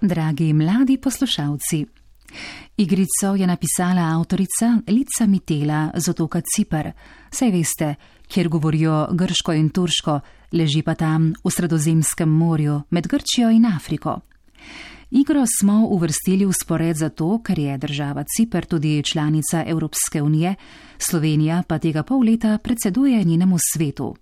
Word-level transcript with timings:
Dragi 0.00 0.52
mladi 0.52 0.96
poslušalci, 0.96 1.86
igrico 2.76 3.34
je 3.36 3.46
napisala 3.46 4.18
avtorica 4.18 4.78
Lica 4.86 5.26
Mitela 5.26 5.90
z 5.94 6.08
otoka 6.08 6.40
Cipr. 6.40 6.90
Saj 7.30 7.50
veste, 7.50 7.94
kjer 8.28 8.48
govorijo 8.48 9.08
grško 9.12 9.52
in 9.52 9.70
turško, 9.70 10.20
leži 10.52 10.82
pa 10.82 10.94
tam 10.94 11.32
v 11.44 11.50
Sredozemskem 11.50 12.28
morju 12.28 12.82
med 12.90 13.08
Grčijo 13.08 13.50
in 13.50 13.66
Afriko. 13.66 14.20
Igro 15.10 15.44
smo 15.60 15.86
uvrstili 15.90 16.46
v 16.46 16.52
spored 16.52 16.96
zato, 16.96 17.42
ker 17.42 17.58
je 17.58 17.78
država 17.78 18.24
Cipr 18.36 18.66
tudi 18.66 19.02
članica 19.02 19.64
Evropske 19.66 20.22
unije, 20.22 20.54
Slovenija 20.98 21.62
pa 21.68 21.78
tega 21.78 22.02
pol 22.02 22.22
leta 22.22 22.58
predseduje 22.58 23.24
njenemu 23.24 23.56
svetu. 23.72 24.16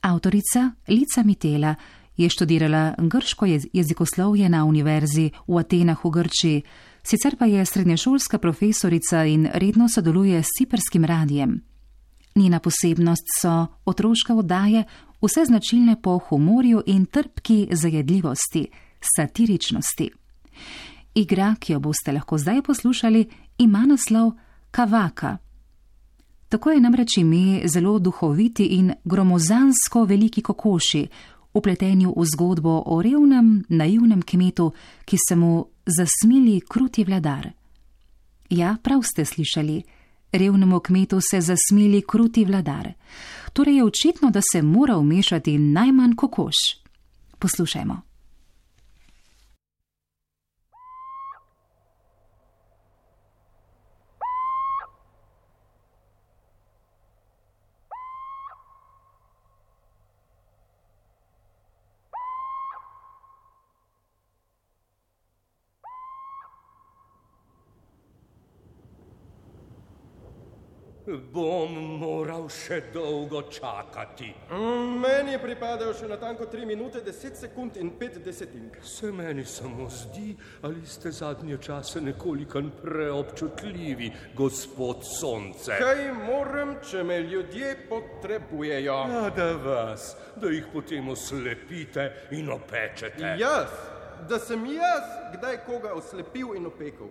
Avtorica 0.00 0.70
Lica 0.88 1.22
Mitela 1.24 1.74
je 2.20 2.28
študirala 2.28 2.94
grško 2.98 3.46
jezikoslovje 3.72 4.48
na 4.48 4.64
univerzi 4.64 5.30
v 5.46 5.58
Atenah 5.58 6.04
v 6.04 6.10
Grčiji, 6.10 6.62
sicer 7.02 7.36
pa 7.36 7.46
je 7.46 7.64
srednješolska 7.64 8.38
profesorica 8.38 9.24
in 9.24 9.48
redno 9.54 9.88
sodeluje 9.88 10.42
s 10.42 10.46
ciprskim 10.58 11.04
radijem. 11.04 11.60
Njena 12.36 12.60
posebnost 12.60 13.24
so 13.40 13.66
otroške 13.84 14.32
oddaje, 14.32 14.84
vse 15.22 15.44
značilne 15.44 15.96
po 16.02 16.18
humorju 16.18 16.82
in 16.86 17.06
trpki 17.06 17.68
zajedljivosti, 17.72 18.66
satiričnosti. 19.16 20.10
Igra, 21.14 21.54
ki 21.60 21.72
jo 21.72 21.80
boste 21.80 22.12
lahko 22.12 22.38
zdaj 22.38 22.62
poslušali, 22.62 23.28
ima 23.58 23.86
naslov 23.86 24.32
Kavaka. 24.70 25.36
Tako 26.48 26.70
je 26.70 26.80
namreč 26.80 27.16
ime 27.16 27.68
zelo 27.68 27.98
duhoviti 27.98 28.64
in 28.64 28.92
gromozansko 29.04 30.04
veliki 30.04 30.42
kokoši, 30.42 31.06
upleteni 31.54 32.06
v 32.06 32.24
zgodbo 32.24 32.82
o 32.86 33.02
revnem, 33.02 33.64
naivnem 33.68 34.22
kmetu, 34.22 34.72
ki 35.04 35.16
se 35.28 35.36
mu 35.36 35.66
zasmili 35.86 36.60
kruti 36.60 37.04
vladar. 37.04 37.50
Ja, 38.50 38.76
prav 38.82 39.02
ste 39.02 39.24
slišali, 39.24 39.82
revnemu 40.32 40.80
kmetu 40.80 41.20
se 41.30 41.40
zasmili 41.40 42.02
kruti 42.02 42.44
vladar. 42.44 42.92
Torej 43.52 43.76
je 43.76 43.84
očitno, 43.84 44.30
da 44.30 44.40
se 44.52 44.62
mora 44.62 44.96
umešati 44.96 45.58
najmanj 45.58 46.14
kokoš. 46.14 46.54
Poslušajmo. 47.38 48.09
Bom 71.32 71.74
moral 72.00 72.48
še 72.50 72.80
dolgo 72.92 73.42
čakati. 73.42 74.32
Mm, 74.50 74.96
Meni 74.98 75.32
je 75.36 75.38
pripadal 75.38 75.92
še 75.94 76.08
natanko 76.10 76.48
3 76.50 76.66
minute 76.66 77.02
10 77.06 77.36
sekund 77.38 77.76
in 77.78 77.92
5 78.00 78.18
desetink. 78.24 78.80
Se 78.82 79.12
meni 79.12 79.44
samo 79.44 79.86
zdi, 79.90 80.34
ali 80.62 80.82
ste 80.86 81.12
zadnje 81.14 81.58
čase 81.62 82.00
nekoliko 82.00 82.62
preobčutljivi, 82.82 84.10
gospod 84.34 85.06
Sonce. 85.06 85.78
Kaj 85.78 86.02
moram, 86.18 86.74
če 86.90 87.04
me 87.06 87.20
ljudje 87.22 87.76
potrebujejo? 87.88 88.98
Ja, 89.14 89.30
da 89.30 89.52
vas, 89.62 90.16
da 90.36 90.50
jih 90.50 90.66
potem 90.72 91.08
oslepite 91.14 92.10
in 92.34 92.50
opečete. 92.50 93.36
Jaz, 93.38 93.70
da 94.28 94.38
sem 94.38 94.66
jaz 94.66 95.34
kdaj 95.36 95.62
koga 95.66 95.94
oslepil 95.94 96.56
in 96.58 96.66
opekel. 96.66 97.06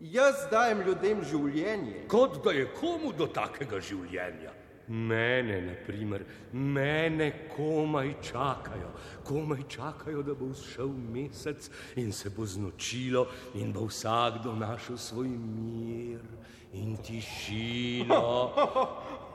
Jaz 0.00 0.46
dajem 0.50 0.84
ljudem 0.86 1.24
življenje. 1.26 2.04
Kot 2.10 2.38
da 2.44 2.52
je 2.54 2.68
komu 2.78 3.10
do 3.12 3.26
takega 3.26 3.80
življenja. 3.82 4.54
Mene, 4.88 5.58
na 5.66 5.74
primer, 5.84 6.22
mene 6.52 7.26
komaj 7.52 8.14
čakajo, 8.24 8.88
komaj 9.26 9.66
čakajo, 9.68 10.22
da 10.24 10.32
bo 10.38 10.48
šel 10.56 10.94
mesec 11.12 11.68
in 12.00 12.12
se 12.12 12.30
bo 12.32 12.46
znočilo 12.48 13.26
in 13.60 13.72
bo 13.74 13.84
vsakdo 13.90 14.54
našel 14.56 14.96
svoj 14.96 15.28
mir 15.28 16.24
in 16.72 16.96
tišino. 17.04 18.22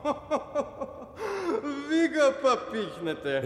Vi 1.89 2.01
ga 2.09 2.31
pa 2.41 2.55
pihnete. 2.71 3.41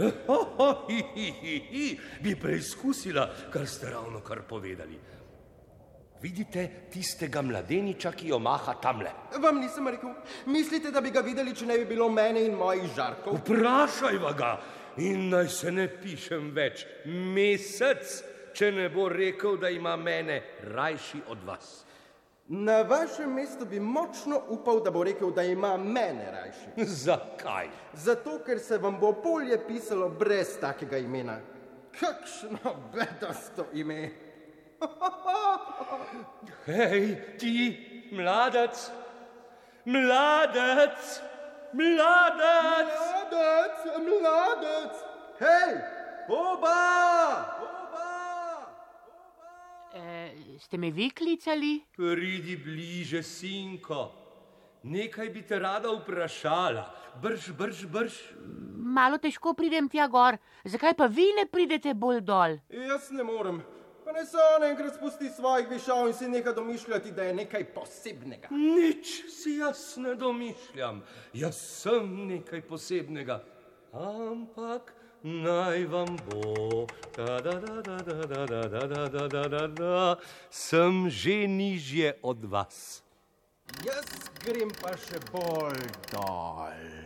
Hi, 0.87 1.03
hi, 1.13 1.27
hi, 1.41 1.59
hi. 1.69 1.99
Bi 2.23 2.35
preizkusila, 2.39 3.27
kar 3.51 3.67
ste 3.67 3.91
ravno 3.91 4.23
kar 4.23 4.47
povedali. 4.47 4.95
Vidite 6.21 6.89
tistega 6.89 7.41
mladeniča, 7.41 8.11
ki 8.11 8.31
jo 8.31 8.39
maha 8.39 8.73
tamle? 8.81 9.11
Vam 9.37 9.59
nisem 9.61 9.87
rekel, 9.87 10.15
mislite, 10.45 10.91
da 10.91 11.01
bi 11.01 11.11
ga 11.13 11.21
videli, 11.21 11.53
če 11.55 11.65
ne 11.69 11.77
bi 11.77 11.85
bilo 11.85 12.09
mene 12.09 12.41
in 12.45 12.55
mojih 12.57 12.89
žarkov? 12.95 13.37
Vprašaj 13.43 14.17
ga 14.37 14.55
in 14.97 15.29
naj 15.29 15.49
se 15.53 15.71
ne 15.71 15.85
pišem 16.01 16.49
več 16.55 16.85
mesec, 17.05 18.13
če 18.57 18.71
ne 18.73 18.87
bo 18.89 19.05
rekel, 19.09 19.59
da 19.61 19.69
ima 19.69 19.95
mene 19.95 20.41
rajši 20.73 21.21
od 21.29 21.43
vas. 21.45 21.83
Na 22.47 22.81
vašem 22.81 23.33
mestu 23.33 23.65
bi 23.65 23.79
močno 23.79 24.39
upal, 24.55 24.79
da 24.83 24.91
bo 24.91 25.03
rekel, 25.03 25.33
da 25.35 25.43
ima 25.43 25.75
mene 25.77 26.31
rajši. 26.31 26.85
Zakaj? 27.05 27.69
Zato, 27.93 28.39
ker 28.45 28.59
se 28.59 28.77
vam 28.81 28.97
bo 28.99 29.11
bolje 29.23 29.59
pisalo 29.67 30.09
brez 30.09 30.55
takega 30.61 30.97
imena. 30.97 31.37
Kakšno 31.99 32.73
bedasto 32.93 33.67
ime. 33.73 34.26
Hej, 36.65 37.37
ti, 37.39 37.77
mladec, 38.11 38.91
mladec, 39.85 41.21
mladec! 41.73 42.97
Mladec, 43.27 43.77
mladec, 43.99 44.95
hej, 45.39 45.73
oba! 46.29 46.79
oba! 47.59 48.11
E, 49.93 50.31
ste 50.59 50.77
me 50.77 50.91
vi 50.91 51.09
klicali? 51.11 51.83
Pridi 51.95 52.55
bliže, 52.57 53.23
sinko. 53.23 54.11
Nekaj 54.83 55.29
bi 55.29 55.41
te 55.43 55.59
rada 55.59 55.91
vprašala. 55.91 56.87
Brž, 57.21 57.51
brž, 57.51 57.85
brž. 57.91 58.13
Malo 58.77 59.17
težko 59.17 59.53
pridem 59.53 59.89
tja 59.89 60.07
gor. 60.07 60.37
Zakaj 60.63 60.95
pa 60.95 61.07
vi 61.11 61.33
ne 61.35 61.45
pridete 61.45 61.93
bolj 61.93 62.21
dol? 62.21 62.59
Jaz 62.71 63.11
ne 63.11 63.23
morem. 63.23 63.59
Pa 64.07 64.13
ne 64.13 64.25
se 64.25 64.37
on 64.55 64.63
enkrat 64.63 64.95
spusti 64.95 65.29
svojih 65.29 65.69
višav 65.69 66.07
in 66.07 66.13
si 66.13 66.27
nekaj 66.29 66.53
domišljati, 66.53 67.11
da 67.11 67.23
je 67.23 67.33
nekaj 67.35 67.65
posebnega. 67.73 68.47
Nič 68.51 69.09
si 69.27 69.57
jaz 69.59 69.97
ne 69.97 70.15
domišljam. 70.15 71.01
Jaz 71.33 71.57
sem 71.59 72.27
nekaj 72.27 72.61
posebnega. 72.69 73.41
Ampak 73.91 74.93
naj 75.23 75.83
vam 75.91 76.15
bo, 76.29 76.87
da, 77.17 77.25
da, 77.25 77.51
da, 77.51 77.81
da, 77.81 77.97
da, 77.97 78.13
da, 78.13 78.45
da, 78.45 78.67
da, 78.67 78.87
da, 78.87 79.07
da, 79.07 79.27
da, 79.27 79.47
da, 79.47 79.67
da, 79.67 80.15
sem 80.49 81.09
že 81.09 81.47
nižje 81.47 82.15
od 82.23 82.45
vas. 82.45 83.03
Jaz 83.83 84.31
grem 84.39 84.71
pa 84.79 84.95
še 84.95 85.19
bolj 85.33 85.83
dol. 86.13 86.96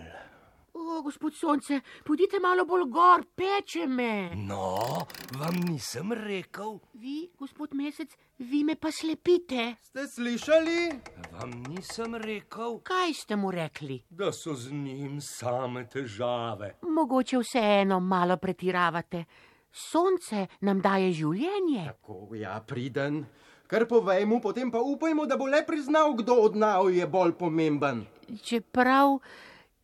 O, 1.01 1.03
gospod 1.03 1.33
Sonce, 1.33 1.79
pojdite 2.05 2.39
malo 2.39 2.65
bolj 2.65 2.83
gor, 2.85 3.23
peče 3.35 3.87
me. 3.87 4.29
No, 4.37 5.01
vam 5.33 5.55
nisem 5.65 6.13
rekel, 6.13 6.77
Vi, 6.93 7.31
gospod 7.39 7.73
Mesec, 7.73 8.09
vi 8.37 8.63
me 8.63 8.75
pa 8.75 8.91
slepite. 8.91 9.75
Ste 9.81 10.05
slišali? 10.07 10.91
vam 11.31 11.49
nisem 11.63 12.15
rekel, 12.15 12.77
Kaj 12.79 13.13
ste 13.13 13.35
mu 13.35 13.51
rekli? 13.51 14.03
da 14.09 14.31
so 14.31 14.53
z 14.53 14.71
njim 14.71 15.21
same 15.21 15.87
težave. 15.89 16.75
Mogoče 16.83 17.37
vseeno 17.39 17.99
malo 17.99 18.37
pretiravate. 18.37 19.25
Sonce 19.71 20.47
nam 20.61 20.81
daje 20.81 21.13
življenje. 21.13 21.85
Tako, 21.87 22.35
ja, 22.35 22.61
priden. 22.61 23.25
Kar 23.67 23.87
povejmo, 23.87 24.37
potem 24.39 24.71
pa 24.71 24.77
upajmo, 24.77 25.25
da 25.25 25.37
bo 25.37 25.45
le 25.45 25.65
priznal, 25.65 26.13
kdo 26.13 26.33
od 26.35 26.55
naju 26.55 26.89
je 26.89 27.07
bolj 27.07 27.31
pomemben. 27.31 28.05
Čeprav 28.43 29.17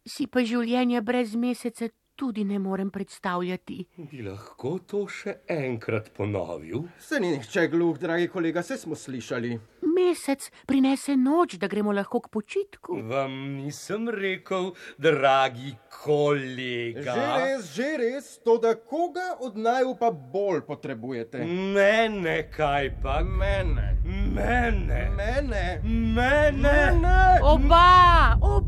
si 0.08 0.28
pa 0.28 0.44
življenje 0.44 1.02
brez 1.02 1.36
meseca 1.36 1.90
tudi 2.18 2.44
ne 2.44 2.60
morem 2.60 2.90
predstavljati. 2.90 3.86
Bi 4.12 4.24
lahko 4.26 4.80
to 4.90 5.04
še 5.08 5.36
enkrat 5.54 6.10
ponovil? 6.18 6.88
Se 7.00 7.20
ni 7.22 7.36
nihče 7.36 7.68
gluh, 7.70 7.98
dragi 8.02 8.28
kolega, 8.34 8.64
se 8.66 8.78
smo 8.78 8.98
slišali. 8.98 9.52
Mesec 9.98 10.50
prinese 10.66 11.14
noč, 11.18 11.60
da 11.62 11.70
gremo 11.70 11.94
lahko 11.94 12.24
k 12.26 12.32
počitku. 12.34 12.98
Vam 13.12 13.36
nisem 13.60 14.10
rekel, 14.10 14.72
dragi 14.98 15.76
kolega. 15.94 17.14
Že 17.14 17.28
res, 17.44 17.70
že 17.76 17.92
res, 18.02 18.32
to 18.42 18.58
da 18.62 18.74
koga 18.74 19.36
od 19.46 19.58
naju 19.62 19.94
pa 20.00 20.10
bolj 20.12 20.64
potrebujete? 20.66 21.46
Mene 21.46 22.40
kaj 22.50 22.96
pa? 23.04 23.20
Mene. 23.22 23.94
Mene. 24.06 25.04
Mene. 25.14 25.64
Mene. 25.86 26.52
Mene. 26.66 27.18
Oba, 27.46 28.38
oba, 28.42 28.67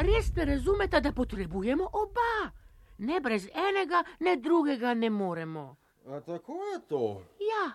res 0.00 0.32
ne 0.36 0.44
razumete, 0.44 1.00
da 1.00 1.12
potrebujemo 1.12 1.90
oba. 1.92 2.52
Ne 2.98 3.20
brez 3.20 3.48
enega, 3.54 4.04
ne 4.20 4.36
drugega 4.36 4.94
ne 4.94 5.10
moremo. 5.10 5.76
A 6.06 6.20
tako 6.20 6.52
je 6.52 6.80
to. 6.88 7.22
Ja, 7.38 7.74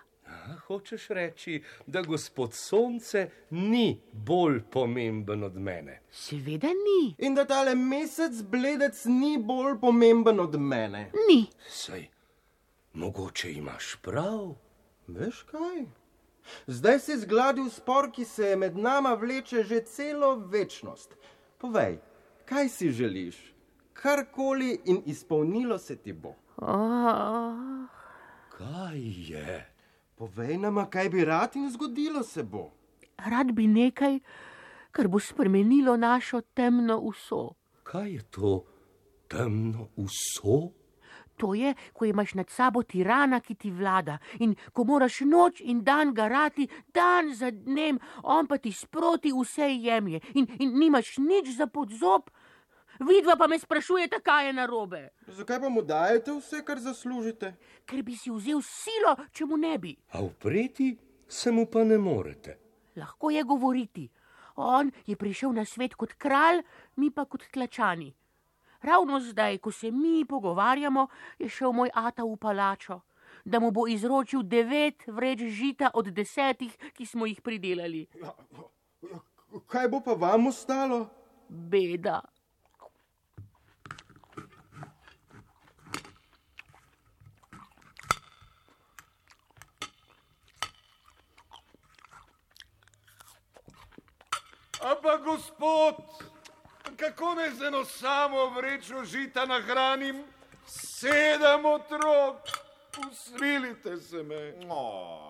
hočeš 0.66 1.08
reči, 1.08 1.62
da 1.86 2.02
gospod 2.02 2.54
Sonce 2.54 3.30
ni 3.50 4.00
bolj 4.12 4.62
pomemben 4.70 5.44
od 5.44 5.56
mene. 5.56 6.00
Seveda 6.10 6.68
ni. 6.68 7.14
In 7.18 7.34
da 7.34 7.44
tale 7.44 7.74
mesec 7.74 8.42
bledec 8.42 9.04
ni 9.04 9.38
bolj 9.38 9.78
pomemben 9.80 10.40
od 10.40 10.60
mene. 10.60 11.10
Ni. 11.28 11.46
Sej, 11.68 12.08
mogoče 12.92 13.52
imaš 13.52 13.96
prav. 14.02 14.54
Veš 15.06 15.42
kaj? 15.50 15.84
Zdaj 16.66 16.98
si 16.98 17.16
zgladil 17.18 17.70
spor, 17.70 18.10
ki 18.12 18.24
se 18.24 18.56
med 18.56 18.76
nama 18.76 19.14
vleče 19.14 19.62
že 19.62 19.80
celo 19.80 20.34
večnost. 20.36 21.16
Povej, 21.58 21.98
kaj 22.44 22.68
si 22.68 22.90
želiš? 22.90 23.54
Karkoli 23.92 24.80
in 24.84 25.02
izpolnilo 25.06 25.78
se 25.78 25.96
ti 25.96 26.12
bo. 26.12 26.34
Oh, 26.56 27.86
Kaj 28.50 28.98
je? 29.30 29.70
Povej 30.14 30.58
nama, 30.58 30.86
kaj 30.86 31.08
bi 31.08 31.24
rad 31.24 31.56
in 31.56 31.70
zgodilo 31.70 32.22
se 32.22 32.42
bo. 32.42 32.70
rad 33.18 33.52
bi 33.52 33.66
nekaj, 33.66 34.18
kar 34.90 35.08
bo 35.08 35.18
spremenilo 35.20 35.96
našo 35.96 36.40
temno 36.40 36.98
uso. 36.98 37.50
Kaj 37.82 38.12
je 38.12 38.22
to 38.22 38.64
temno 39.28 39.88
uso? 39.96 40.70
To 41.36 41.54
je, 41.54 41.74
ko 41.92 42.04
imaš 42.04 42.34
nad 42.34 42.50
sabo 42.50 42.82
tirana, 42.82 43.40
ki 43.40 43.54
ti 43.54 43.70
vlada 43.70 44.18
in 44.38 44.54
ko 44.72 44.84
moraš 44.84 45.20
noč 45.20 45.60
in 45.60 45.82
dan 45.84 46.14
garati, 46.14 46.68
dan 46.94 47.34
za 47.34 47.50
dnem, 47.50 47.98
on 48.22 48.46
pa 48.46 48.58
ti 48.58 48.72
sproti 48.72 49.32
vse 49.32 49.66
jemlje 49.74 50.20
in, 50.34 50.46
in 50.58 50.78
nimaš 50.78 51.18
nič 51.18 51.56
za 51.56 51.66
podzob. 51.66 52.30
Vidva 53.00 53.34
pa 53.36 53.48
me 53.50 53.58
sprašujete, 53.58 54.20
kaj 54.22 54.46
je 54.46 54.52
narobe, 54.52 55.08
Zakaj 55.26 55.60
pa 55.60 55.68
mu 55.68 55.82
dajete 55.82 56.32
vse, 56.32 56.62
kar 56.64 56.78
zaslužite? 56.78 57.54
ker 57.84 58.02
bi 58.02 58.14
si 58.16 58.30
vzel 58.30 58.62
silo, 58.62 59.16
če 59.32 59.44
mu 59.44 59.56
ne 59.56 59.78
bi. 59.78 59.96
A 60.12 60.22
upreti 60.22 60.96
se 61.28 61.50
mu 61.50 61.66
pa 61.66 61.82
ne 61.84 61.98
morete. 61.98 62.58
Lahko 62.96 63.30
je 63.30 63.42
govoriti. 63.42 64.08
On 64.56 64.90
je 65.06 65.16
prišel 65.16 65.50
na 65.52 65.64
svet 65.64 65.94
kot 65.94 66.12
kralj, 66.14 66.62
mi 66.96 67.10
pa 67.10 67.24
kot 67.24 67.42
tlačani. 67.52 68.14
Ravno 68.84 69.20
zdaj, 69.20 69.58
ko 69.58 69.72
se 69.72 69.90
mi 69.90 70.24
pogovarjamo, 70.28 71.06
je 71.38 71.48
šel 71.48 71.72
moj 71.72 71.90
ata 71.94 72.24
v 72.24 72.36
palačo, 72.36 73.00
da 73.44 73.60
mu 73.60 73.70
bo 73.70 73.86
izročil 73.88 74.42
devet 74.42 75.06
vreč 75.06 75.40
žita 75.40 75.90
od 75.94 76.12
desetih, 76.12 76.76
ki 76.92 77.06
smo 77.06 77.26
jih 77.26 77.40
pridelali. 77.40 78.06
Kaj 79.66 79.88
bo 79.88 80.02
pa 80.04 80.12
vam 80.12 80.46
ostalo? 80.52 81.06
Beda. 81.48 82.20
Ampak, 94.84 95.24
gospod, 95.24 95.96
kako 96.96 97.34
naj 97.34 97.50
z 97.50 97.62
eno 97.62 97.84
samo 97.84 98.50
vrečo 98.50 99.04
žita 99.04 99.46
nahranim 99.46 100.24
sedem 100.66 101.64
otrok? 101.64 102.36
Usmilite 103.10 103.96
se 103.96 104.22
me. 104.22 104.54
O, 104.70 105.20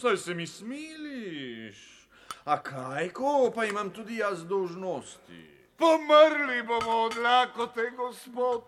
Saj 0.00 0.16
se 0.16 0.34
mi 0.34 0.46
smiliš. 0.46 2.08
A 2.44 2.62
kaj, 2.62 3.08
ko 3.08 3.52
pa 3.54 3.64
imam 3.64 3.90
tudi 3.90 4.16
jaz 4.16 4.44
dožnosti? 4.44 5.46
Pomrli 5.76 6.62
bomo 6.62 6.90
od 6.90 7.16
lakote, 7.16 7.90
gospod. 7.96 8.62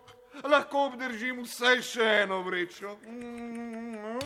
Lahko 0.44 0.86
obdržim 0.86 1.42
vsaj 1.44 1.82
še 1.82 2.04
eno 2.24 2.42
vrečo. 2.42 2.96
Mm, 3.06 4.18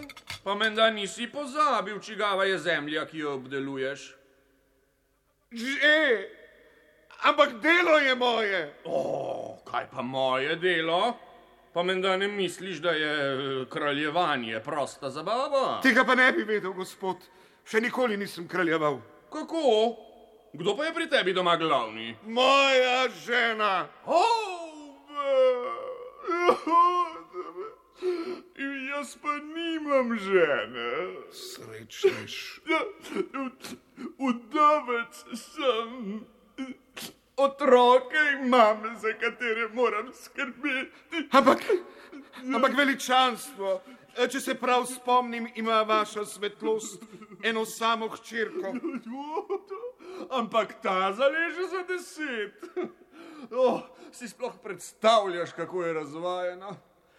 Pa 0.47 0.55
menda 0.55 0.91
nisi 0.91 1.27
pozabil, 1.27 2.01
čigava 2.01 2.45
je 2.45 2.59
zemlja, 2.59 3.07
ki 3.07 3.19
jo 3.19 3.33
obdeluješ. 3.35 4.15
Že, 5.51 6.29
ampak 7.23 7.61
delo 7.61 7.99
je 7.99 8.15
moje. 8.15 8.75
O, 8.85 9.57
kaj 9.65 9.87
pa 9.91 10.03
moje 10.03 10.57
delo? 10.57 11.15
Pa 11.73 11.83
menda 11.83 12.17
ne 12.17 12.29
misliš, 12.29 12.79
da 12.81 12.91
je 12.91 13.13
eh, 13.13 13.67
kraljevanje 13.71 14.61
prosta 14.65 15.11
zabava? 15.11 15.81
Tega 15.83 16.05
pa 16.05 16.15
ne 16.15 16.33
bi 16.33 16.45
vedel, 16.45 16.73
gospod. 16.73 17.17
Še 17.67 17.81
nikoli 17.81 18.17
nisem 18.17 18.49
kraljeval. 18.49 19.01
Kako? 19.33 19.97
Kdo 20.57 20.77
pa 20.77 20.85
je 20.85 20.95
pri 20.95 21.09
tebi 21.11 21.33
doma 21.37 21.57
glavni? 21.57 22.17
Moja 22.25 23.09
žena. 23.27 23.89
Jaz 28.89 29.17
pa 29.23 29.37
nimam 29.37 30.17
žene. 30.19 30.91
Srečniš. 31.33 32.61
Udovec 34.19 35.25
sem. 35.35 36.25
Otroke 37.37 38.17
imam, 38.43 38.97
za 39.01 39.13
katere 39.21 39.69
moram 39.69 40.13
skrbeti. 40.13 41.29
Ampak, 41.31 41.59
ampak 42.55 42.77
veličanstvo, 42.77 43.81
če 44.33 44.41
se 44.41 44.55
prav 44.55 44.87
spomnim, 44.87 45.49
ima 45.55 45.83
vaša 45.83 46.25
svetlost 46.25 47.03
eno 47.45 47.65
samo 47.65 48.09
hčerko. 48.09 48.73
Ampak 50.31 50.81
ta 50.83 51.13
zaleže 51.13 51.69
za 51.71 51.83
deset. 51.89 52.65
Oh, 53.51 53.81
si 54.13 54.29
sploh 54.29 54.55
predstavljaš, 54.63 55.53
kako 55.53 55.85
je 55.85 55.93
razvajena? 55.93 56.77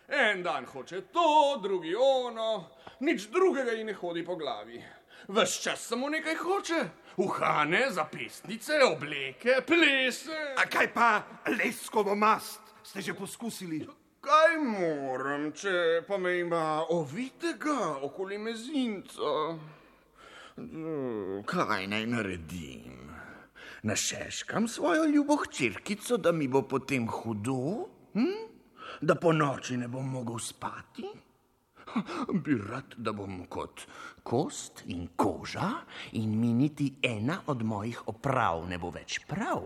En 0.08 0.44
dan 0.44 0.66
hoče 0.66 1.02
to, 1.02 1.60
drugi 1.64 1.96
ono, 1.96 2.70
nič 3.00 3.28
drugega 3.28 3.72
ji 3.72 3.84
ne 3.84 3.94
hodi 3.94 4.26
po 4.26 4.36
glavi. 4.36 4.84
Ves 5.28 5.62
čas 5.62 5.88
samo 5.88 6.10
nekaj 6.10 6.36
hoče. 6.36 6.86
Uhane, 7.18 7.92
zapestnice, 7.92 8.74
obleke, 8.86 9.56
plese. 9.66 10.38
A 10.58 10.68
kaj 10.70 10.92
pa 10.94 11.24
leskovo 11.50 12.14
mast? 12.16 12.62
Ste 12.86 13.02
že 13.02 13.16
poskusili? 13.18 13.80
Kaj 14.22 14.58
moram, 14.62 15.50
če 15.50 16.04
pa 16.06 16.20
me 16.22 16.36
ima 16.38 16.86
ovitega 16.94 17.98
okoli 18.06 18.38
mezinca? 18.38 19.58
Kaj 21.46 21.88
naj 21.90 22.06
naredim? 22.06 23.10
Našeškam 23.82 24.68
svojo 24.68 25.10
ljubo 25.10 25.42
hčerkico, 25.42 26.18
da 26.18 26.32
mi 26.32 26.48
bo 26.48 26.62
potem 26.70 27.10
hudo? 27.10 27.90
Hm? 28.14 28.46
Da 29.02 29.16
po 29.16 29.34
noči 29.34 29.78
ne 29.78 29.88
bom 29.88 30.06
mogel 30.06 30.38
spati? 30.38 31.10
Bi 32.44 32.58
rad, 32.70 32.96
da 32.98 33.12
bom 33.12 33.46
kot 33.50 33.88
kost 34.24 34.84
in 34.86 35.08
koža 35.16 35.72
in 36.12 36.40
mi 36.40 36.54
niti 36.54 36.94
ena 37.02 37.42
od 37.48 37.64
mojih 37.64 38.08
oprav 38.08 38.66
ne 38.70 38.78
bo 38.78 38.92
več 38.92 39.20
prav. 39.28 39.64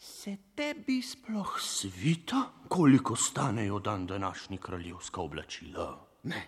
Se 0.00 0.36
tebi 0.56 1.02
sploh 1.02 1.58
svita, 1.60 2.42
koliko 2.68 3.16
stanejo 3.16 3.78
dan 3.78 4.06
današnji 4.06 4.58
kraljevska 4.58 5.20
oblačila? 5.20 5.98
Ne, 6.22 6.46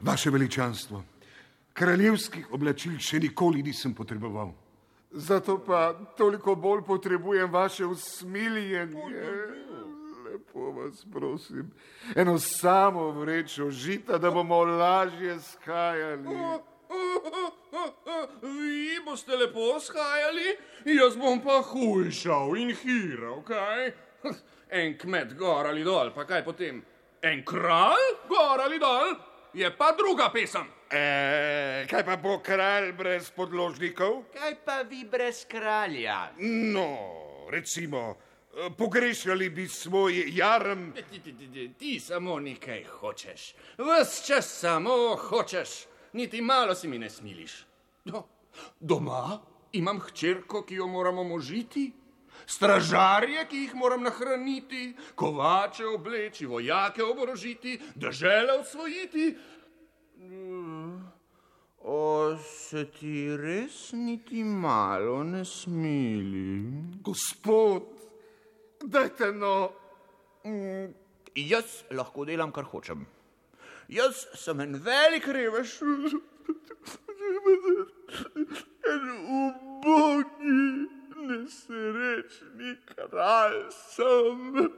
vaše 0.00 0.30
veličanstvo. 0.30 1.02
Kraljevskih 1.72 2.52
oblačil 2.56 2.96
še 2.98 3.20
nikoli 3.20 3.62
nisem 3.62 3.92
potreboval. 3.94 4.54
Zato 5.12 5.58
pa 5.64 5.92
toliko 6.16 6.54
bolj 6.54 6.82
potrebujem 6.86 7.52
vaše 7.52 7.84
usmiljenje. 7.86 8.96
Lepo 10.56 10.70
vas 10.70 11.06
prosim, 11.12 11.70
eno 12.16 12.38
samo 12.38 13.10
vrečo 13.10 13.70
žita, 13.70 14.18
da 14.18 14.30
bomo 14.30 14.64
lažje 14.64 15.40
skajali. 15.40 16.36
Vi 18.42 19.00
boste 19.04 19.36
lepo 19.36 19.80
skajali, 19.80 20.56
jaz 20.84 21.16
bom 21.16 21.40
pa 21.44 21.60
hujšal 21.60 22.56
in 22.56 22.74
hiral, 22.74 23.42
kaj? 23.44 23.92
En 24.70 24.96
kmet 24.98 25.36
gor 25.38 25.66
ali 25.66 25.84
dol, 25.84 26.10
pa 26.14 26.24
kaj 26.26 26.42
potem? 26.44 26.80
En 27.22 27.44
kralj 27.44 28.08
gor 28.28 28.60
ali 28.64 28.80
dol, 28.82 29.12
je 29.54 29.68
pa 29.76 29.92
druga 29.92 30.26
pesem. 30.32 30.66
E, 30.90 31.84
kaj 31.90 32.02
pa 32.04 32.16
bo 32.16 32.40
kralj 32.42 32.90
brez 32.96 33.28
podložnikov? 33.30 34.24
Kaj 34.34 34.56
pa 34.64 34.80
vi 34.82 35.04
brez 35.04 35.44
kralja? 35.46 36.32
No, 36.40 36.88
recimo, 37.52 38.16
pogrešali 38.78 39.50
bi 39.50 39.68
svoj 39.68 40.24
jarem. 40.36 40.92
Ti, 40.92 41.02
ti, 41.10 41.32
ti, 41.32 41.48
ti, 41.52 41.70
ti 41.78 42.00
samo 42.00 42.40
nekaj 42.40 42.84
hočeš, 42.84 43.54
ves 43.78 44.26
čas 44.26 44.60
samo 44.60 45.16
hočeš, 45.16 45.68
niti 46.12 46.40
malo 46.40 46.74
si 46.74 46.88
mi 46.88 46.98
ne 46.98 47.10
smiliš. 47.10 47.66
Do, 48.04 48.22
doma 48.80 49.40
imam 49.72 50.00
hčerko, 50.00 50.62
ki 50.62 50.74
jo 50.74 50.86
moramo 50.86 51.24
možiti, 51.24 51.92
stražarje, 52.46 53.46
ki 53.50 53.56
jih 53.56 53.74
moram 53.74 54.02
nahraniti, 54.02 54.94
kovače 55.14 55.86
obleči, 55.86 56.46
vojake 56.46 57.04
oborožiti, 57.04 57.80
države 57.94 58.52
osvojiti. 58.60 59.36
Mm, 60.18 61.16
O, 61.88 62.34
se 62.42 62.80
ti 62.90 63.30
res 63.38 63.92
niti 63.94 64.42
malo 64.42 65.20
ne 65.22 65.44
smili. 65.44 66.72
Gospod, 66.98 67.95
dajte 68.86 69.32
no. 69.32 69.72
Mm, 70.44 70.94
Jaz 71.36 71.84
lahko 71.90 72.24
delam, 72.24 72.52
kar 72.52 72.64
hočem. 72.64 73.06
Jaz 73.88 74.26
sem 74.34 74.60
en 74.60 74.78
velik 74.84 75.26
revež. 75.26 75.80
En 78.86 79.04
ubogi, 79.40 80.88
nesrečni 81.28 82.76
kralj 82.86 83.58
sem. 83.74 84.70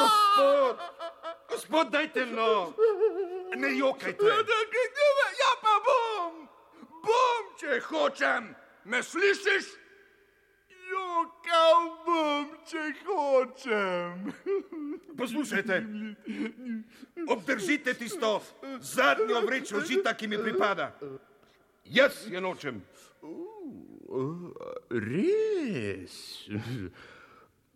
Gospod, 0.00 0.82
gospod, 1.48 1.92
dajte 1.92 2.26
no, 2.26 2.74
ne 3.56 3.76
jokajte. 3.76 4.34
Ja, 5.38 5.52
pa 5.62 5.78
bom, 5.86 6.44
bom, 7.06 7.48
če 7.60 7.80
hočem. 7.88 8.54
Me 8.84 9.02
slišiš? 9.02 9.83
Jokal 11.14 11.84
bom, 12.02 12.46
če 12.66 12.82
hočem. 13.06 14.32
Poslušajte, 15.14 15.76
obdržite 17.34 17.94
tisto 17.94 18.42
zadnjo 18.80 19.44
vrečo 19.46 19.82
žita, 19.86 20.14
ki 20.18 20.26
mi 20.28 20.40
pripada. 20.42 20.90
Jaz 21.86 22.24
je 22.26 22.40
nočem. 22.42 22.82
Res? 24.90 26.18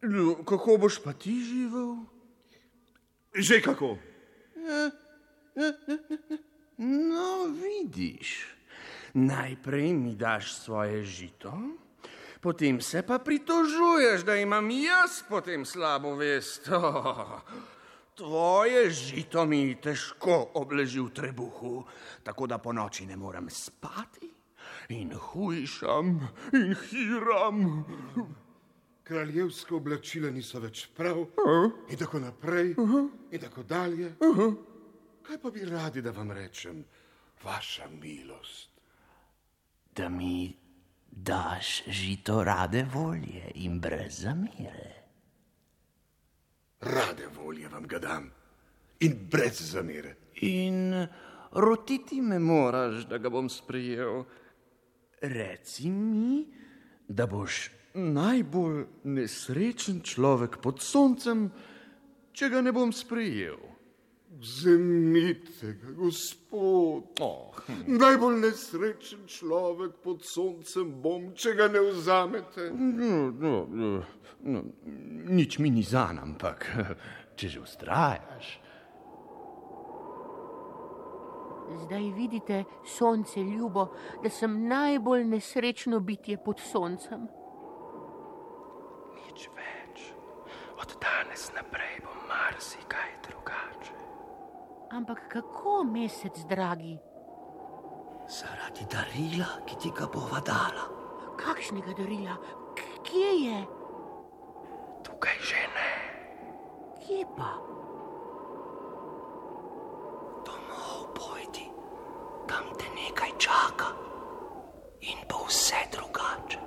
No, 0.02 0.34
kako 0.42 0.78
boš 0.82 0.98
pa 1.02 1.14
ti 1.14 1.38
živel? 1.38 2.02
Že 3.38 3.62
kako? 3.62 3.94
No, 6.78 7.30
vidiš. 7.54 8.46
Najprej 9.14 9.94
mi 9.94 10.14
daš 10.14 10.52
svoje 10.58 11.04
žito, 11.04 11.54
potem 12.40 12.80
se 12.80 13.02
pa 13.02 13.18
pritožuješ, 13.18 14.24
da 14.24 14.36
imam 14.36 14.70
jaz 14.70 15.22
potem 15.28 15.64
slabo 15.64 16.14
vest. 16.14 16.68
Oh, 16.78 17.40
tvoje 18.18 18.90
žito 18.90 19.46
mi 19.46 19.76
težko 19.80 20.50
obleži 20.54 21.00
v 21.00 21.10
trebuhu, 21.14 21.84
tako 22.22 22.46
da 22.46 22.58
po 22.58 22.72
noči 22.72 23.06
ne 23.06 23.16
morem 23.16 23.50
spati 23.50 24.30
in 24.88 25.12
hujšam 25.14 26.18
in 26.52 26.74
hiram. 26.88 27.84
Kraljevske 29.04 29.74
oblačila 29.74 30.30
niso 30.30 30.60
več 30.60 30.88
prav, 30.96 31.22
in 31.88 31.96
tako 31.96 32.20
naprej, 32.20 32.74
in 32.76 33.40
tako 33.40 33.62
dalje. 33.62 34.10
Kaj 35.22 35.38
pa 35.38 35.50
bi 35.50 35.64
radi, 35.64 36.02
da 36.02 36.10
vam 36.10 36.32
rečem, 36.32 36.82
vaša 37.44 37.88
milost? 37.88 38.70
Da 39.96 40.08
mi 40.08 40.57
daš 41.22 41.82
žito 41.86 42.44
rade 42.44 42.86
volje 42.94 43.50
in 43.54 43.80
brez 43.80 44.20
zamere. 44.22 44.94
Rade 46.80 47.26
volje 47.36 47.68
vam 47.68 47.86
ga 47.86 47.98
dam 47.98 48.30
in 49.00 49.28
brez 49.30 49.60
zamere. 49.72 50.16
In 50.40 51.06
rotiti 51.52 52.20
me 52.20 52.38
moraš, 52.38 53.06
da 53.06 53.18
ga 53.18 53.28
bom 53.28 53.48
sprejel. 53.48 54.24
Reci 55.20 55.90
mi, 55.90 56.46
da 57.08 57.26
boš 57.26 57.70
najbolj 57.94 58.84
nesrečen 59.04 60.02
človek 60.06 60.60
pod 60.62 60.82
soncem, 60.82 61.48
če 62.32 62.50
ga 62.52 62.62
ne 62.62 62.72
bom 62.72 62.92
sprejel. 62.94 63.58
Vzemite 64.30 65.72
ga, 65.80 65.90
gospod. 65.96 67.02
Oh, 67.20 67.50
Najbolj 67.86 68.36
nesrečen 68.40 69.24
človek 69.26 69.96
pod 70.04 70.22
soncem 70.22 70.92
bom, 71.02 71.32
če 71.34 71.54
ga 71.56 71.68
ne 71.72 71.80
vzamete. 71.80 72.68
no, 72.76 73.30
no, 73.32 73.54
no, 73.66 74.02
no, 74.44 74.62
nič 75.32 75.58
mi 75.58 75.70
ni 75.70 75.82
zan, 75.82 76.20
ampak 76.22 76.68
če 77.40 77.48
že 77.48 77.60
ustrajaš. 77.60 78.60
Zdaj 81.84 82.06
vidite, 82.16 82.64
sonce 82.86 83.42
ljubo, 83.42 83.88
da 84.22 84.30
sem 84.30 84.68
najbolj 84.68 85.24
nesrečno 85.24 86.00
bitje 86.00 86.38
pod 86.44 86.60
soncem. 86.60 87.26
Nič 89.18 89.48
več. 89.56 90.06
Od 90.80 90.96
danes 91.02 91.50
naprej 91.56 92.00
bo 92.06 92.14
marsikaj 92.30 93.12
drugače. 93.28 93.97
Ampak 94.88 95.28
kako, 95.28 95.84
mesec 95.84 96.32
dragi? 96.48 96.96
Zaradi 98.24 98.88
darila, 98.88 99.60
ki 99.68 99.76
ti 99.76 99.90
ga 99.92 100.08
bova 100.08 100.40
dala. 100.40 100.88
Kakšnega 101.36 101.92
darila? 101.92 102.40
K 102.72 102.80
kje 103.04 103.32
je? 103.44 103.58
Tukaj 105.04 105.38
že 105.44 105.60
ne. 105.76 105.90
Kje 107.04 107.20
pa? 107.36 107.52
Domov 110.48 111.12
pojdi, 111.12 111.68
tam 112.48 112.72
te 112.80 112.88
nekaj 112.96 113.32
čaka 113.36 113.92
in 115.04 115.20
bo 115.28 115.44
vse 115.52 115.84
drugače. 115.92 116.60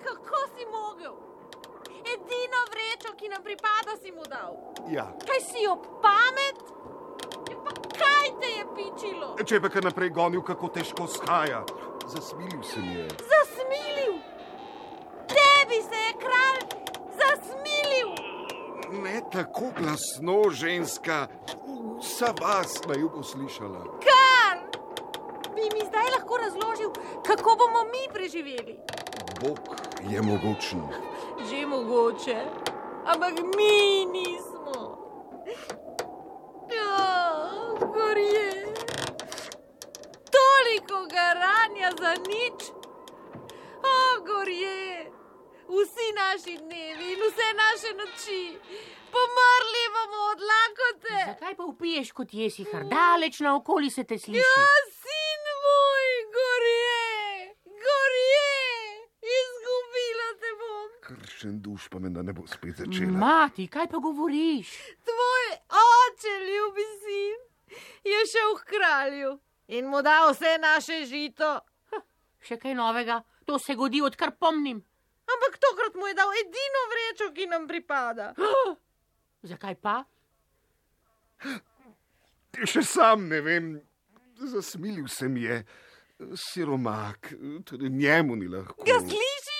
Kako 0.00 0.38
si 0.56 0.64
mogel? 0.72 1.29
Edino 2.12 2.60
vrečo, 2.72 3.14
ki 3.18 3.28
nam 3.28 3.42
pripada, 3.42 3.96
si 4.02 4.12
mu 4.12 4.24
dal. 4.28 4.56
Ja. 4.88 5.06
Kaj 5.26 5.40
si 5.40 5.66
ob 5.70 5.86
pamet? 6.02 6.58
Ja, 7.50 7.56
pa 7.64 7.72
kaj 7.94 8.28
te 8.40 8.50
je 8.58 8.64
pičilo? 8.76 9.28
Če 9.44 9.54
je 9.54 9.62
pa 9.62 9.70
kar 9.70 9.84
naprej 9.84 10.10
gonil, 10.16 10.42
kako 10.42 10.72
težko 10.74 11.06
shaja. 11.06 11.62
Zasmilil 12.10 12.62
se 12.62 12.80
mi 12.80 12.94
je. 12.98 13.08
Zasmilil! 13.32 14.14
Tebi 15.30 15.78
se 15.86 16.00
je 16.06 16.12
kralj 16.18 16.62
zasmilil! 17.20 18.10
Ne 19.02 19.20
tako 19.32 19.70
glasno, 19.78 20.50
ženska. 20.50 21.28
Vsa 22.00 22.32
vas 22.40 22.80
naj 22.88 23.04
bo 23.14 23.22
slišala. 23.22 23.84
Kar! 24.02 24.58
Bi 25.54 25.68
mi 25.74 25.86
zdaj 25.86 26.10
lahko 26.16 26.36
razložil, 26.42 26.90
kako 27.26 27.56
bomo 27.60 27.84
mi 27.92 28.02
preživeli? 28.12 28.78
Bog 29.40 29.58
je 30.10 30.22
mogočen. 30.22 30.82
Že 31.48 31.66
mogoče, 31.66 32.38
ampak 33.06 33.34
mi 33.56 34.04
nismo. 34.06 34.76
Ja, 36.68 36.96
gorje. 37.80 38.50
Toliko 40.36 41.06
garanja 41.10 41.90
za 42.00 42.12
nič. 42.28 42.70
O, 43.82 44.20
gorje. 44.26 45.10
Vsi 45.68 46.08
naši 46.14 46.56
dnevi 46.58 47.12
in 47.12 47.20
vse 47.24 47.48
naše 47.62 47.90
noči. 47.98 48.58
Pomrli 49.12 49.84
bomo 49.94 50.20
od 50.32 50.40
lakote. 50.50 51.18
Zakaj 51.26 51.54
pa 51.56 51.64
upiješ 51.64 52.12
kot 52.12 52.34
jesi, 52.34 52.64
har 52.72 52.84
daleč 52.84 53.40
naokoli 53.40 53.90
se 53.90 54.04
te 54.04 54.18
sliši? 54.18 54.38
Ja, 54.38 54.66
sin 55.02 55.42
moj, 55.64 56.08
gorje. 56.36 57.04
Gorje. 57.86 58.50
Izgubila 59.38 60.28
te 60.40 60.50
bom. 60.60 60.90
Kršen 61.40 61.60
duš 61.62 61.88
pa 61.88 61.98
me 61.98 62.10
da 62.10 62.22
ne 62.22 62.32
bo 62.32 62.42
spet 62.46 62.76
začela. 62.76 63.16
Mati, 63.18 63.64
kaj 63.66 63.86
pa 63.88 63.96
govoriš? 63.96 64.68
Tvoj 65.08 65.46
oče, 65.82 66.32
ljubi 66.48 66.84
sin, 67.00 67.38
je 68.04 68.18
šel 68.32 68.56
k 68.58 68.66
kralju 68.68 69.30
in 69.68 69.88
mu 69.88 70.02
dal 70.02 70.34
vse 70.34 70.58
naše 70.60 70.98
žito. 71.08 71.48
Še 72.44 72.58
kaj 72.60 72.76
novega? 72.76 73.22
To 73.48 73.56
se 73.58 73.72
godi, 73.74 74.02
odkar 74.04 74.34
pomnim. 74.36 74.82
Ampak 75.32 75.56
tokrat 75.64 75.96
mu 75.96 76.10
je 76.10 76.18
dal 76.20 76.28
edino 76.42 76.84
vrečo, 76.92 77.30
ki 77.32 77.48
nam 77.48 77.64
pripada. 77.68 78.34
Zakaj 79.54 79.80
pa? 79.80 79.96
Še 82.68 82.84
sam 82.84 83.30
ne 83.32 83.40
vem, 83.40 83.78
zasmilil 84.36 85.08
se 85.08 85.28
mi 85.28 85.48
je. 85.48 85.62
Siromak, 86.36 87.32
tudi 87.64 87.88
njemu 87.88 88.36
ni 88.36 88.52
lahko. 88.58 88.84
Ga 88.84 89.00
slišiš? 89.00 89.50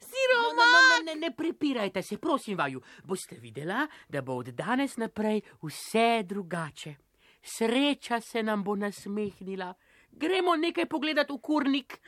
No, 0.00 0.06
Siroma. 0.08 0.64
no, 0.64 0.80
no, 0.88 0.95
ne, 1.06 1.14
ne 1.14 1.30
prepirajte 1.36 2.02
se, 2.02 2.18
prosim 2.18 2.58
vaju. 2.58 2.82
Boste 3.04 3.36
videla, 3.40 3.86
da 4.08 4.22
bo 4.22 4.38
od 4.42 4.48
danes 4.60 4.96
naprej 4.96 5.40
vse 5.62 6.22
drugače. 6.26 6.94
Sreča 7.42 8.20
se 8.20 8.42
nam 8.42 8.64
bo 8.64 8.76
nasmehnila. 8.76 9.74
Gremo 10.10 10.56
nekaj 10.56 10.86
pogledat 10.86 11.30
v 11.30 11.38
kurnik. 11.48 11.98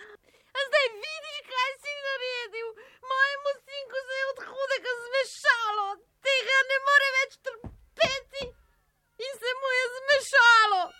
A 0.56 0.58
zdaj 0.68 0.86
vidiš, 1.04 1.38
kaj 1.50 1.72
si 1.82 1.94
naredil? 2.06 2.68
Mojemu 3.10 3.50
sinku 3.64 3.98
se 4.08 4.16
je 4.20 4.30
od 4.32 4.38
hudega 4.50 4.92
zmešalo, 5.04 5.86
tega 6.26 6.56
ne 6.70 6.78
more 6.86 7.10
več 7.18 7.36
trpeti 7.46 8.44
in 9.26 9.32
se 9.42 9.52
mu 9.60 9.68
je 9.78 9.84
zmešalo. 9.98 10.97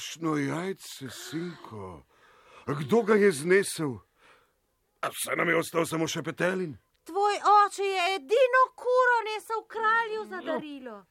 Kakšno 0.00 0.36
jajce, 0.36 1.10
sinko? 1.10 2.02
Kdo 2.66 3.02
ga 3.02 3.14
je 3.14 3.32
znesel? 3.32 3.98
A 5.04 5.08
vse 5.12 5.36
nam 5.36 5.48
je 5.48 5.56
ostal 5.56 5.84
samo 5.84 6.06
še 6.08 6.22
petelin. 6.24 6.72
Tvoj 7.04 7.36
oče 7.50 7.84
je 7.84 8.06
edino 8.14 8.62
kuro 8.80 9.18
nesel 9.26 9.60
kralju 9.68 10.24
za 10.30 10.40
darilo. 10.46 11.04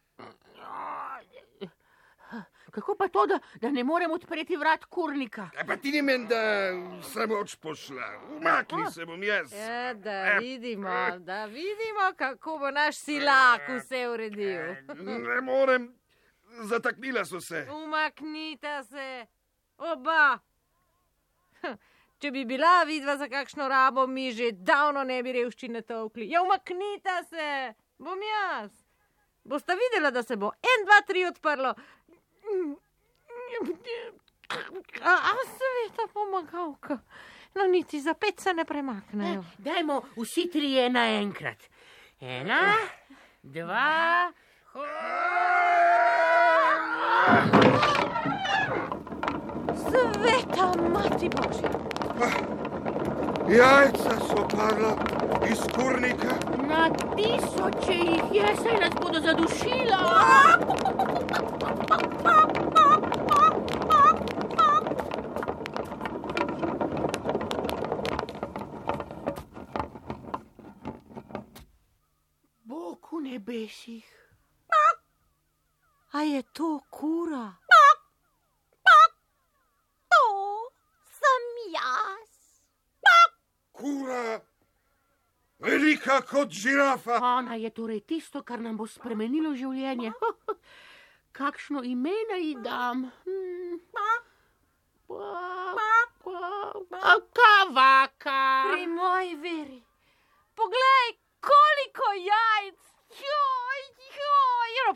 Kako 2.71 2.95
pa 2.95 3.07
to, 3.13 3.27
da, 3.29 3.39
da 3.61 3.69
ne 3.69 3.83
morem 3.83 4.11
odpreti 4.11 4.57
vrat 4.57 4.85
kurnika? 4.85 5.51
A 5.53 5.67
pa 5.69 5.77
ti 5.77 5.91
ni 5.91 6.01
men, 6.01 6.25
da 6.25 6.41
sem 7.13 7.31
oč 7.37 7.55
pošla. 7.61 8.09
Umakni 8.39 8.89
se 8.93 9.05
bom 9.05 9.21
jaz. 9.23 9.53
Ja, 9.53 9.93
da 9.93 10.37
vidimo, 10.41 10.97
da 11.19 11.45
vidimo, 11.45 12.09
kako 12.17 12.57
bo 12.57 12.73
naš 12.73 13.05
silak 13.05 13.69
vse 13.69 14.07
uredil. 14.09 14.75
Ne 14.97 15.41
morem, 15.45 15.91
zataknila 16.69 17.25
so 17.25 17.41
se. 17.41 17.67
Umaknite 17.83 18.83
se, 18.83 19.25
oba. 19.77 20.39
Hm, 21.61 21.75
Če 22.19 22.31
bi 22.31 22.45
bila 22.45 22.83
vidva 22.83 23.15
za 23.17 23.29
kakšno 23.31 23.67
rabo, 23.67 24.07
mi 24.07 24.31
že 24.35 24.51
davno 24.51 25.03
ne 25.03 25.21
bi 25.23 25.31
revščine 25.31 25.81
tolkli. 25.81 26.27
Ja, 26.29 26.41
umaknite 26.43 27.15
se, 27.29 27.73
bom 27.97 28.19
jaz. 28.19 28.71
Boste 29.43 29.75
videla, 29.75 30.11
da 30.11 30.23
se 30.23 30.35
bo 30.35 30.51
en, 30.51 30.85
dva, 30.85 31.01
tri 31.07 31.23
odprlo. 31.25 31.71
A, 35.01 35.13
a 35.15 35.31
sveta 35.47 36.07
pomagalka. 36.13 36.99
No, 37.55 37.63
niti 37.67 38.01
za 38.01 38.13
pet 38.13 38.39
se 38.39 38.53
ne 38.53 38.65
premaknejo. 38.65 39.43
Dajmo 39.57 40.01
vsi 40.17 40.49
trije 40.51 40.89
naenkrat. 40.89 41.63
Ena, 42.19 42.73
dva, 43.43 44.31
Sveta 49.75 50.73
mati 50.93 51.29
božja. 51.29 51.69
Jajca 53.49 54.19
so 54.27 54.47
padla 54.47 54.95
iz 55.51 55.59
kurnika. 55.75 56.35
na 56.67 56.89
tisoče 57.15 57.93
jih 57.93 58.23
je, 58.33 58.55
saj 58.63 58.79
nas 58.79 58.93
bodo 59.01 59.19
zadušila. 59.19 59.99
Bog 72.63 73.09
v 73.11 73.21
nebesih. 73.23 74.18
A 76.19 76.23
je 76.23 76.43
to 76.43 76.79
kura? 76.89 77.55
To 80.09 80.23
sem 81.19 81.43
jaz. 81.71 82.31
Kura, 83.71 84.41
velika 85.59 86.21
kot 86.21 86.51
žirafa. 86.51 87.19
Ona 87.23 87.55
je 87.55 87.69
torej 87.69 88.01
tisto, 88.01 88.43
kar 88.43 88.59
nam 88.59 88.75
bo 88.75 88.87
spremenilo 88.87 89.53
življenje. 89.55 90.11
Kakšno 91.39 91.85
ime 91.87 92.17
naj 92.33 92.43
ji 92.43 92.55
dam? 92.67 93.07
Hmm. 93.23 93.79
A, 96.99 97.15
Kavaka. 97.31 98.41
Pri 98.73 98.91
moji 98.91 99.35
veri. 99.35 99.79
Poglej, 100.51 101.15
koliko 101.39 102.11
jajc. 102.27 102.79
No, 103.23 103.48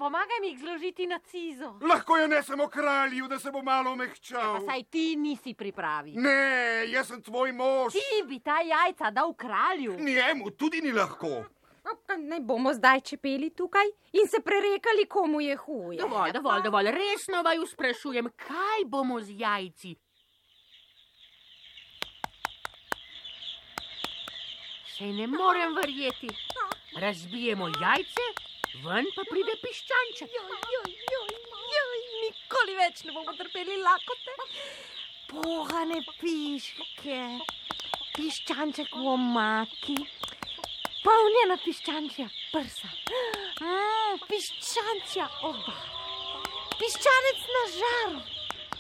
pomagaj 0.04 0.40
mi 0.42 0.48
jih 0.48 0.60
zložiti 0.60 1.08
na 1.08 1.20
cizo. 1.20 1.80
Lahko 1.82 2.18
je 2.18 2.28
ne 2.28 2.44
samo 2.44 2.68
kralju, 2.68 3.28
da 3.28 3.40
se 3.40 3.52
bo 3.52 3.62
malo 3.62 3.92
Pa 3.92 3.96
mehčal. 3.96 4.66
saj 4.66 4.84
ti 4.84 5.16
nisi 5.16 5.54
pripravi. 5.54 6.12
Ne, 6.12 6.84
jaz 6.88 7.08
sem 7.08 7.22
tvoj 7.22 7.52
mož. 7.52 7.94
Ti 7.94 8.24
bi 8.28 8.40
ta 8.40 8.58
jajca 8.62 9.12
dal 9.12 9.34
kralju. 9.34 9.96
Njemu 10.00 10.52
tudi 10.52 10.82
ni 10.82 10.92
lahko. 10.92 11.46
Ne 12.18 12.40
bomo 12.40 12.74
zdaj 12.74 13.02
čepeli 13.02 13.50
tukaj 13.50 13.88
in 14.14 14.28
se 14.28 14.40
prerekali, 14.40 15.06
komu 15.06 15.42
je 15.42 15.56
huje. 15.56 15.98
Dovolj, 15.98 16.32
dovolj, 16.32 16.62
dovolj. 16.62 16.92
Resno 16.92 17.42
vaju 17.42 17.66
sprašujem, 17.68 18.30
kaj 18.38 18.86
bomo 18.86 19.22
z 19.22 19.40
jajci? 19.40 19.96
Sej 24.88 25.14
ne 25.14 25.28
morem 25.28 25.76
verjeti. 25.76 26.28
Razbijemo 26.96 27.68
jajce, 27.68 28.26
ven 28.82 29.06
pa 29.16 29.24
pride 29.30 29.56
piščanček. 29.62 30.34
Joj, 30.34 30.58
joj, 30.74 30.94
joj, 31.14 31.34
joj, 31.76 32.00
nikoli 32.24 32.78
več 32.80 33.04
ne 33.06 33.14
bomo 33.16 33.36
trpeli 33.38 33.78
lakote. 33.82 34.38
Pohane 35.30 36.00
piške, 36.20 37.20
piščanček 38.16 38.94
v 38.98 39.08
omaki, 39.14 39.98
polnjena 41.06 41.58
piščančja 41.64 42.28
prsa, 42.52 42.92
mm, 43.62 44.22
piščančja 44.30 45.30
oba, 45.50 45.74
piščanec 46.78 47.48
na 47.56 47.64
žaru, 47.80 48.22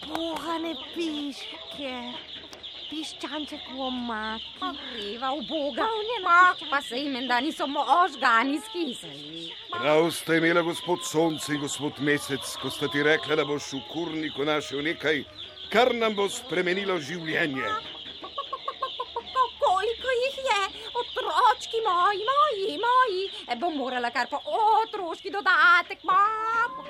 pohane 0.05 0.75
piške, 0.93 1.95
piščanček 2.93 3.71
v 3.73 3.81
omaki. 3.87 4.69
Greva 4.93 5.31
v 5.33 5.45
Boga. 5.49 5.87
Pa, 6.23 6.53
pa 6.69 6.81
se 6.81 6.99
jim 7.01 7.27
da 7.27 7.39
niso 7.41 7.65
možgani 7.67 8.59
skisali. 8.67 9.49
Prav 9.73 10.11
ste 10.11 10.37
imela 10.37 10.61
gospod 10.61 11.01
Sonce 11.05 11.55
in 11.55 11.61
gospod 11.61 11.97
Mesec, 11.99 12.45
ko 12.61 12.69
sta 12.69 12.87
ti 12.93 13.03
rekla, 13.03 13.39
da 13.39 13.45
boš 13.49 13.71
v 13.73 13.81
kurniku 13.89 14.45
našel 14.45 14.85
nekaj, 14.85 15.23
kar 15.73 15.93
nam 15.97 16.15
bo 16.15 16.29
spremenilo 16.29 16.99
življenje. 17.01 17.73
Koliko 19.63 20.13
jih 20.19 20.37
je, 20.49 20.61
otročki 21.01 21.81
moji, 21.81 22.27
moji, 22.29 22.77
moji. 22.85 23.23
E, 23.49 23.57
bom 23.57 23.73
morala 23.77 24.13
kar 24.13 24.29
po 24.29 24.37
otroški 24.37 25.33
dodatek, 25.33 26.05
mam. 26.05 26.82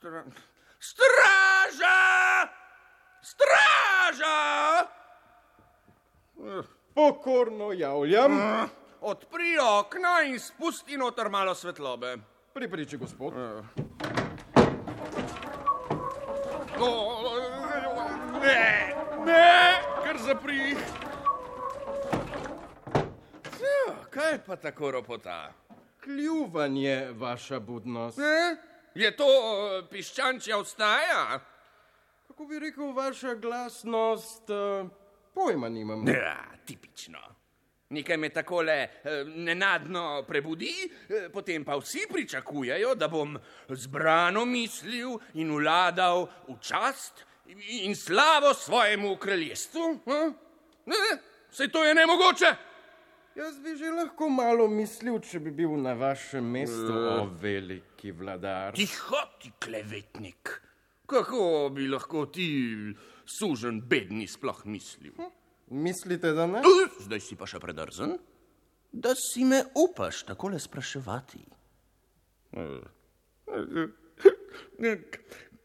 Stra... 0.00 0.24
Straža! 0.80 1.96
Straža! 3.22 4.36
Pokorno 6.94 7.72
javljam. 7.72 8.40
Odpri 9.00 9.58
okna 9.58 10.22
in 10.26 10.40
spusti 10.40 10.96
noter 10.96 11.28
malo 11.28 11.54
svetlobe. 11.54 12.16
Pri 12.54 12.70
priči, 12.70 12.96
gospod. 12.96 13.34
O, 16.80 16.90
Ne, 18.40 18.94
ne, 19.26 19.82
kar 20.04 20.16
zapri. 20.18 20.76
Ja, 23.60 23.94
Kaj 24.10 24.38
pa 24.46 24.56
tako 24.56 24.90
ropota? 24.90 25.52
Kljuvanje, 26.04 27.10
vaša 27.12 27.60
budnost. 27.60 28.18
Ne? 28.18 28.69
Je 28.94 29.10
to 29.16 29.26
eh, 29.26 29.82
piščančja 29.90 30.56
vstaja? 30.62 31.40
Kako 32.26 32.46
bi 32.46 32.58
rekel, 32.58 32.92
vaša 32.92 33.34
glasnost, 33.34 34.50
eh, 34.50 34.88
pojma 35.34 35.68
nimam. 35.68 36.08
Ja, 36.08 36.44
tipično. 36.66 37.18
Nekaj 37.90 38.16
me 38.16 38.28
takole 38.28 38.72
eh, 38.72 39.24
nenadno 39.26 40.24
prebudi, 40.28 40.72
eh, 41.08 41.28
potem 41.32 41.64
pa 41.64 41.76
vsi 41.76 42.06
pričakujejo, 42.12 42.94
da 42.94 43.08
bom 43.08 43.38
zbrano 43.68 44.44
mislil 44.44 45.18
in 45.34 45.50
vladal 45.52 46.28
v 46.48 46.54
čast 46.60 47.24
in 47.82 47.96
slavo 47.96 48.54
svojemu 48.54 49.16
kraljestvu. 49.16 50.00
eh? 50.06 50.32
Ne, 50.86 50.96
sej 51.50 51.68
to 51.68 51.84
je 51.84 51.94
nemogoče. 51.94 52.69
Jaz 53.40 53.56
bi 53.64 53.72
že 53.76 53.88
lahko 53.88 54.28
malo 54.28 54.66
mislil, 54.68 55.14
če 55.24 55.38
bi 55.40 55.50
bil 55.62 55.72
na 55.80 55.94
vašem 55.96 56.44
mestu, 56.44 56.92
o 56.92 57.22
veliki 57.40 58.10
vladar. 58.12 58.74
Tiho, 58.76 59.20
ti 59.40 59.48
klevetnik. 59.56 60.50
Kako 61.08 61.70
bi 61.72 61.86
lahko 61.88 62.26
ti, 62.28 62.44
sužen 63.24 63.78
bedni, 63.88 64.26
sploh 64.28 64.60
mislil? 64.68 65.16
Mislite, 65.72 66.34
da 66.36 66.44
ne? 66.50 66.60
Zdaj 67.00 67.22
si 67.24 67.38
pa 67.40 67.48
še 67.48 67.62
predrzen, 67.62 68.12
da 68.92 69.14
si 69.16 69.46
me 69.48 69.62
upaš 69.72 70.26
takole 70.28 70.60
spraševati. 70.60 71.40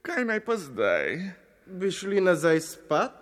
Kaj 0.05 0.25
naj 0.31 0.41
pa 0.47 0.57
zdaj? 0.63 1.19
Bi 1.67 1.91
šli 1.91 2.23
nazaj 2.23 2.63
spat? 2.63 3.19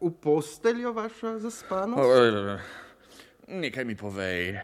V 0.00 0.14
posteljo 0.22 0.96
vaša 0.96 1.36
zaspanost? 1.44 2.84
Nekaj 3.48 3.84
mi 3.84 3.96
povej. 3.96 4.58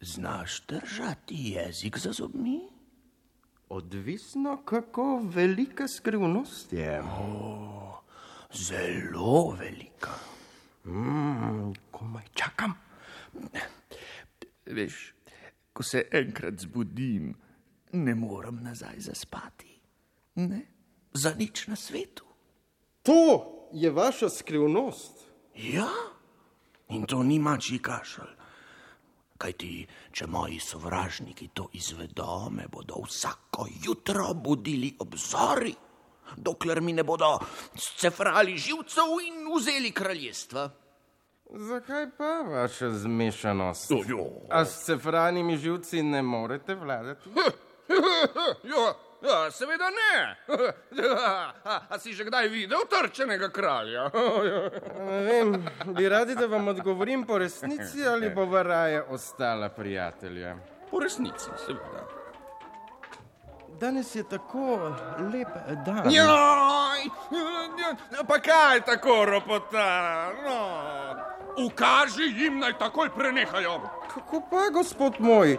Znaš 0.00 0.66
držati 0.66 1.34
jezik 1.34 1.98
za 1.98 2.12
zobmi? 2.12 2.60
Odvisno, 3.68 4.62
kako 4.64 5.20
velika 5.24 5.88
skrivnost 5.88 6.72
je. 6.72 7.02
Zelo 8.52 9.50
velika. 9.50 10.10
Mm, 10.84 11.72
komaj 11.90 12.24
čakam. 12.34 12.74
Veš, 14.66 15.14
ko 15.72 15.82
se 15.82 16.08
enkrat 16.12 16.54
zbudim, 16.58 17.34
ne 17.92 18.14
morem 18.14 18.62
nazaj 18.62 18.94
zaspati. 18.98 19.80
Ne, 20.34 20.60
za 21.12 21.34
nič 21.38 21.66
na 21.66 21.76
svetu. 21.76 22.24
To 23.02 23.44
je 23.72 23.90
vaša 23.90 24.28
skrivnost. 24.28 25.15
Ja, 25.56 25.88
in 26.88 27.06
to 27.06 27.22
ni 27.22 27.38
mačji 27.38 27.78
kašelj. 27.78 28.34
Kaj 29.38 29.52
ti, 29.52 29.86
če 30.12 30.26
moji 30.26 30.58
sovražniki 30.60 31.48
to 31.54 31.68
izvedo, 31.76 32.48
me 32.50 32.68
bodo 32.72 33.02
vsako 33.04 33.66
jutro 33.84 34.34
budili 34.34 34.94
obzori, 35.00 35.74
dokler 36.36 36.80
mi 36.80 36.92
ne 36.92 37.04
bodo 37.04 37.38
scefrali 37.76 38.56
živcev 38.56 39.16
in 39.26 39.48
vzeli 39.54 39.92
kraljestva. 39.92 40.70
Zakaj 41.50 42.06
pa 42.18 42.30
vaša 42.48 42.90
zmešanost? 42.90 43.92
A 44.50 44.64
s 44.64 44.84
cefranimi 44.84 45.56
živci 45.56 46.02
ne 46.02 46.22
morete 46.22 46.74
vladati? 46.74 47.30
Ja, 48.64 48.94
ja, 49.22 49.50
seveda 49.50 49.90
ne. 49.90 50.36
A, 51.64 51.80
a 51.88 51.98
si 51.98 52.12
že 52.12 52.24
kdaj 52.24 52.48
videl 52.48 52.86
trčenega 52.90 53.48
kralja? 53.48 54.10
Ne 55.06 55.20
vem, 55.22 55.64
bi 55.86 56.08
radi, 56.08 56.34
da 56.34 56.46
vam 56.46 56.68
odgovorim 56.68 57.26
po 57.26 57.38
resnici 57.38 58.06
ali 58.06 58.30
bo 58.30 58.62
raje 58.62 59.02
ostala 59.02 59.68
prijatelja. 59.68 60.56
Po 60.90 60.98
resnici, 60.98 61.50
seveda. 61.66 62.06
Danes 63.80 64.14
je 64.14 64.22
tako 64.28 64.92
lep 65.32 65.48
dan. 65.84 66.10
Joj, 66.10 67.10
pa 68.28 68.38
kaj 68.38 68.80
tako 68.80 69.24
ropota? 69.24 70.32
No. 70.44 70.60
Ukaži 71.66 72.22
jim 72.36 72.58
naj 72.58 72.78
takoj 72.78 73.10
prenehajo. 73.16 73.80
Kako 74.14 74.40
pa, 74.50 74.68
gospod 74.72 75.14
moj? 75.18 75.58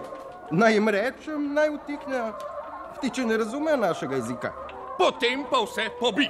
Naj 0.52 0.74
jim 0.74 0.90
rečem, 0.90 1.54
naj 1.54 1.70
vtiknejo. 1.70 2.34
Ptiče 2.98 3.26
ne 3.26 3.38
razumejo 3.38 3.78
našega 3.78 4.16
jezika. 4.16 4.54
Potem 4.98 5.46
pa 5.50 5.58
vse 5.62 5.90
pobi. 6.00 6.30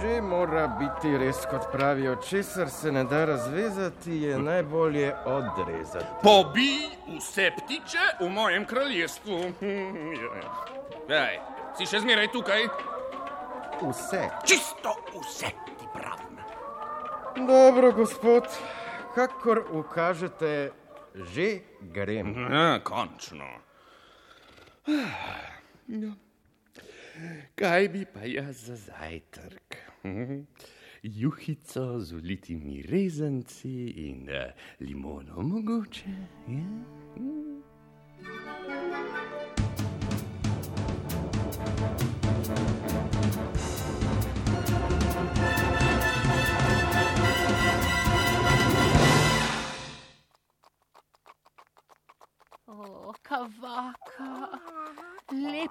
Že 0.00 0.20
mora 0.20 0.66
biti 0.66 1.18
res, 1.18 1.44
kot 1.50 1.68
pravijo, 1.72 2.16
česar 2.16 2.70
se 2.70 2.92
ne 2.92 3.04
da 3.04 3.24
razvezati, 3.24 4.22
je 4.22 4.38
najbolje 4.38 5.14
odrezati. 5.24 6.06
Pobi 6.22 6.88
vse 7.18 7.50
ptiče 7.58 8.06
v 8.20 8.28
mojem 8.28 8.66
kraljestvu. 8.66 9.38
Ej, 11.08 11.38
si 11.78 11.86
še 11.86 12.02
zmeraj 12.02 12.32
tukaj? 12.34 12.66
Vse. 13.82 14.24
Čisto 14.44 14.96
vse 15.14 15.52
ti 15.78 15.86
pravim. 15.94 16.42
Dobro, 17.46 17.92
gospod, 17.92 18.50
kakor 19.14 19.62
ukažete, 19.70 20.72
že 21.14 21.60
grem. 21.80 22.34
Ja, 22.50 22.80
končno. 22.82 23.65
No. 25.88 26.14
Kaj 27.54 27.88
bi 27.88 28.04
pa 28.04 28.26
jaz 28.26 28.66
za 28.66 28.76
zajtrk? 28.76 29.76
Hm? 30.02 30.42
Juhico 31.02 32.00
z 32.00 32.12
ulitimi 32.12 32.82
rezanci 32.82 34.08
in 34.08 34.28
uh, 34.28 34.50
limono 34.80 35.42
mogoče? 35.42 36.10
Ja? 36.48 37.05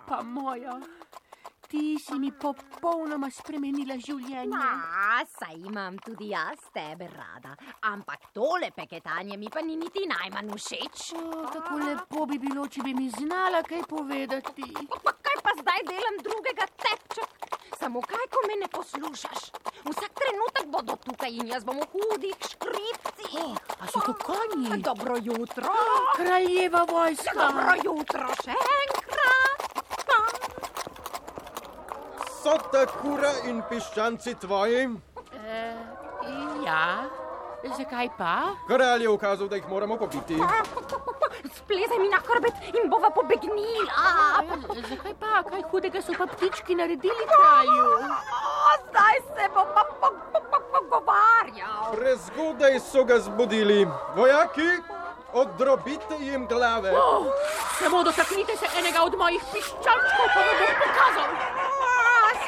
Lepa 0.06 0.24
moja, 0.24 0.80
ti 1.68 1.98
si 1.98 2.14
mi 2.20 2.32
popolnoma 2.32 3.30
spremenila 3.34 3.98
življenje. 3.98 4.54
A, 4.54 5.24
saj 5.26 5.56
imam 5.66 5.98
tudi 5.98 6.30
jaz 6.30 6.62
tebe 6.74 7.08
rada, 7.10 7.56
ampak 7.90 8.30
tole 8.34 8.70
peketanje 8.76 9.38
mi 9.38 9.50
pa 9.50 9.62
ni 9.66 9.76
niti 9.76 10.06
najmanj 10.06 10.52
všeč. 10.54 11.08
O, 11.18 11.46
tako 11.50 11.80
lepo 11.82 12.26
bi 12.30 12.38
bilo, 12.38 12.68
če 12.68 12.86
bi 12.86 12.94
mi 12.94 13.10
znala 13.10 13.64
kaj 13.66 13.82
povedati. 13.90 14.70
Pa 14.94 15.16
kaj 15.26 15.42
pa 15.42 15.56
zdaj 15.62 15.82
delam 15.90 16.22
drugega 16.22 16.70
tepček? 16.86 17.32
Samo 17.80 18.02
kaj, 18.06 18.30
ko 18.30 18.46
me 18.46 18.60
ne 18.62 18.70
poslušaš? 18.70 19.50
Vsak 19.90 20.14
trenutek 20.22 20.70
bodo 20.70 20.96
tukaj 21.02 21.34
in 21.34 21.50
jaz 21.50 21.66
bom 21.66 21.82
v 21.82 21.90
hudih 21.96 22.38
škripcih. 22.54 23.36
O, 23.42 23.50
a 23.82 23.90
so 23.90 24.06
to 24.06 24.14
konji? 24.22 24.70
Dobro 24.86 25.18
jutro. 25.18 25.74
Kraljeva 26.16 26.86
vojska. 26.94 27.36
Dobro 27.42 27.76
jutro 27.84 28.30
še 28.46 28.54
enkrat. 28.54 29.05
So 32.46 32.54
ta 32.72 32.86
kura 32.86 33.32
in 33.50 33.64
piščanci 33.66 34.36
tvoji? 34.38 34.82
E, 35.34 35.62
ja, 36.62 37.10
zakaj 37.78 38.10
pa? 38.20 38.34
Kralj 38.68 39.02
je 39.02 39.10
ukazal, 39.10 39.50
da 39.50 39.58
jih 39.58 39.66
moramo 39.70 39.98
pobiti. 39.98 40.38
Splezaj 41.56 41.98
mi 42.04 42.10
na 42.12 42.20
hrbet 42.28 42.62
in 42.70 42.86
bova 42.90 43.10
pobegnila. 43.10 43.98
A, 43.98 44.44
zakaj 44.92 45.16
pa? 45.20 45.42
Kaj 45.50 45.64
hudega 45.72 46.04
so 46.06 46.14
pa 46.20 46.28
ptički 46.36 46.78
naredili 46.78 47.26
kralju? 47.34 47.90
O, 48.14 48.78
zdaj 48.92 49.18
se 49.32 49.50
bo 49.56 49.66
pa 49.74 49.88
po- 49.98 50.14
po- 50.30 50.46
po- 50.52 50.64
pogovarjal. 50.76 51.96
Prezgodaj 51.98 52.78
so 52.80 53.08
ga 53.10 53.18
zbudili. 53.26 53.88
Vojaki, 54.16 54.70
odrobite 55.34 56.22
jim 56.22 56.46
glave. 56.46 56.94
O, 56.94 57.26
samo 57.82 58.04
dotaknite 58.04 58.54
se 58.58 58.70
enega 58.78 59.02
od 59.02 59.18
mojih 59.18 59.42
piščančkov, 59.54 60.28
pa 60.36 60.42
vam 60.46 60.58
bom 60.62 60.76
pokazal. 60.86 61.65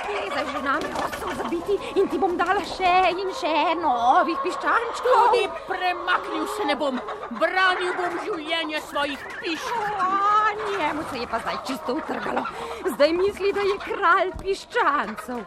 A, 0.07 0.09
Splezaj 0.09 0.45
že 0.51 0.61
name, 0.63 0.87
osem 1.03 1.31
zabiti 1.35 1.75
in 1.99 2.07
ti 2.07 2.17
bom 2.17 2.37
dala 2.39 2.63
še 2.63 3.11
in 3.11 3.27
še 3.35 3.75
novih 3.75 4.39
piščančkov. 4.39 5.03
Tudi 5.03 5.43
premaknil 5.67 6.45
se 6.55 6.63
ne 6.63 6.75
bom, 6.79 6.95
branil 7.35 7.91
bom 7.97 8.15
življenje 8.23 8.79
svojih 8.87 9.19
pišč. 9.41 9.67
A, 9.99 10.55
njemu 10.55 11.03
se 11.11 11.19
je 11.19 11.27
pa 11.27 11.41
zdaj 11.43 11.59
čisto 11.67 11.97
utrgalo. 11.99 12.45
Zdaj 12.93 13.13
misli, 13.19 13.51
da 13.51 13.65
je 13.67 13.77
kralj 13.83 14.31
piščancev. 14.39 15.43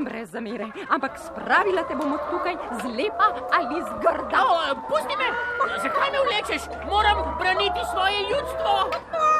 Brez 0.00 0.32
zamere, 0.32 0.70
ampak 0.88 1.20
spravila 1.20 1.84
te 1.84 1.98
bom 1.98 2.16
od 2.16 2.24
tukaj 2.30 2.56
zlepa 2.80 3.28
ali 3.52 3.84
zgrda. 3.90 4.46
O, 4.48 4.80
pusti 4.88 5.20
me, 5.20 5.28
zakaj 5.84 6.16
me 6.16 6.24
vlečeš? 6.30 6.72
Moram 6.88 7.36
braniti 7.36 7.84
svoje 7.92 8.24
ljudstvo. 8.32 9.39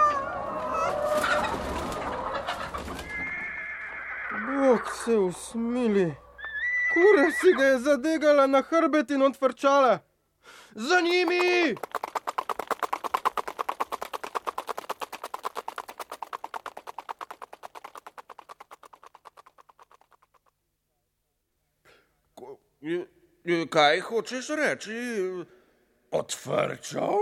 Bog 4.60 4.80
se 5.04 5.16
usmili. 5.16 6.14
Kura 6.92 7.30
si 7.30 7.52
ga 7.58 7.64
je 7.64 7.78
zadegala 7.78 8.46
na 8.46 8.62
hrbet 8.62 9.10
in 9.10 9.22
odfrčala. 9.22 9.98
Za 10.74 11.00
njimi! 11.00 11.74
Kaj 23.70 24.00
hočeš 24.00 24.48
reči? 24.48 24.92
Odvrčal? 26.10 27.18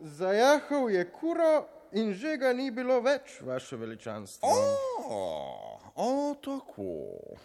Zajahal 0.00 0.90
je 0.90 1.12
kuro 1.12 1.81
in 1.92 2.14
že 2.14 2.36
ga 2.36 2.52
ni 2.52 2.70
bilo 2.70 3.00
več, 3.00 3.40
vaše 3.40 3.76
veličanstvo. 3.76 4.48
O, 4.48 5.78
o, 5.94 6.34
tako. 6.42 6.92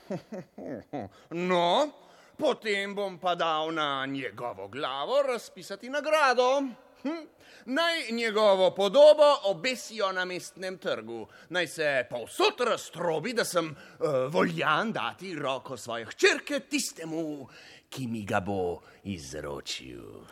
No, 1.52 1.92
potem 2.38 2.96
bom 2.96 3.18
pa 3.20 3.36
dal 3.36 3.74
na 3.74 4.06
njegovo 4.06 4.68
glavo 4.68 5.22
razpisati 5.22 5.90
nagrado. 5.90 6.62
Hm? 7.04 7.26
Naj 7.66 8.12
njegovo 8.12 8.72
podobo 8.76 9.28
obesijo 9.44 10.12
na 10.12 10.26
mestnem 10.26 10.78
trgu, 10.78 11.28
naj 11.50 11.68
se 11.68 12.06
povsod 12.10 12.64
raztrobi, 12.70 13.34
da 13.34 13.46
sem 13.46 13.70
uh, 13.70 14.08
voljan 14.34 14.92
dati 14.92 15.36
roko 15.36 15.78
svoje 15.78 16.06
hčerke 16.06 16.60
tistemu, 16.60 17.48
ki 17.90 18.08
mi 18.08 18.24
ga 18.26 18.40
bo 18.40 18.80
izročil. 19.04 20.24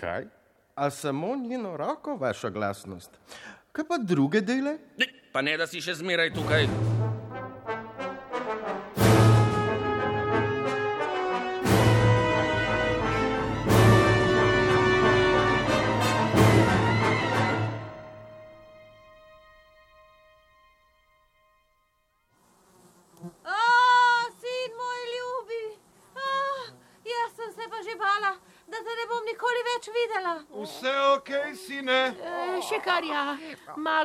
Kaj? 0.00 0.26
A 0.74 0.90
samo 0.90 1.36
njeno 1.36 1.76
roko, 1.76 2.16
vaša 2.16 2.50
glasnost. 2.50 3.10
Kaj 3.72 3.84
pa 3.86 3.98
druge 3.98 4.40
dele? 4.40 4.78
Ne, 4.98 5.06
Pa 5.32 5.42
ne, 5.42 5.54
da 5.56 5.66
si 5.70 5.78
še 5.78 5.94
zmeraj 5.94 6.32
tukaj. 6.34 6.66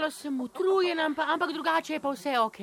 Malo 0.05 0.11
sem 0.11 0.41
utrujen, 0.41 0.99
ampak, 0.99 1.29
ampak 1.29 1.51
drugače 1.51 1.93
je 1.93 1.99
pa 1.99 2.09
vse 2.13 2.39
ok. 2.39 2.59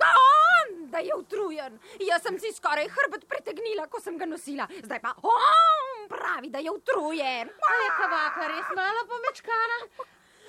Da 0.00 0.10
on, 0.16 0.88
da 0.90 0.98
je 0.98 1.12
utrujen. 1.14 1.78
Jaz 2.00 2.22
sem 2.22 2.38
si 2.40 2.52
skoraj 2.56 2.88
hrbet 2.88 3.28
pretegnila, 3.28 3.84
ko 3.86 4.00
sem 4.00 4.16
ga 4.16 4.24
nosila. 4.24 4.64
Zdaj 4.82 5.00
pa 5.04 5.12
on 5.20 6.08
pravi, 6.08 6.48
da 6.48 6.58
je 6.58 6.72
utrujen. 6.72 7.52
A 7.52 7.72
je 7.84 7.88
kavaka 8.00 8.48
res 8.48 8.68
malo 8.76 9.04
pomečkana? 9.12 9.78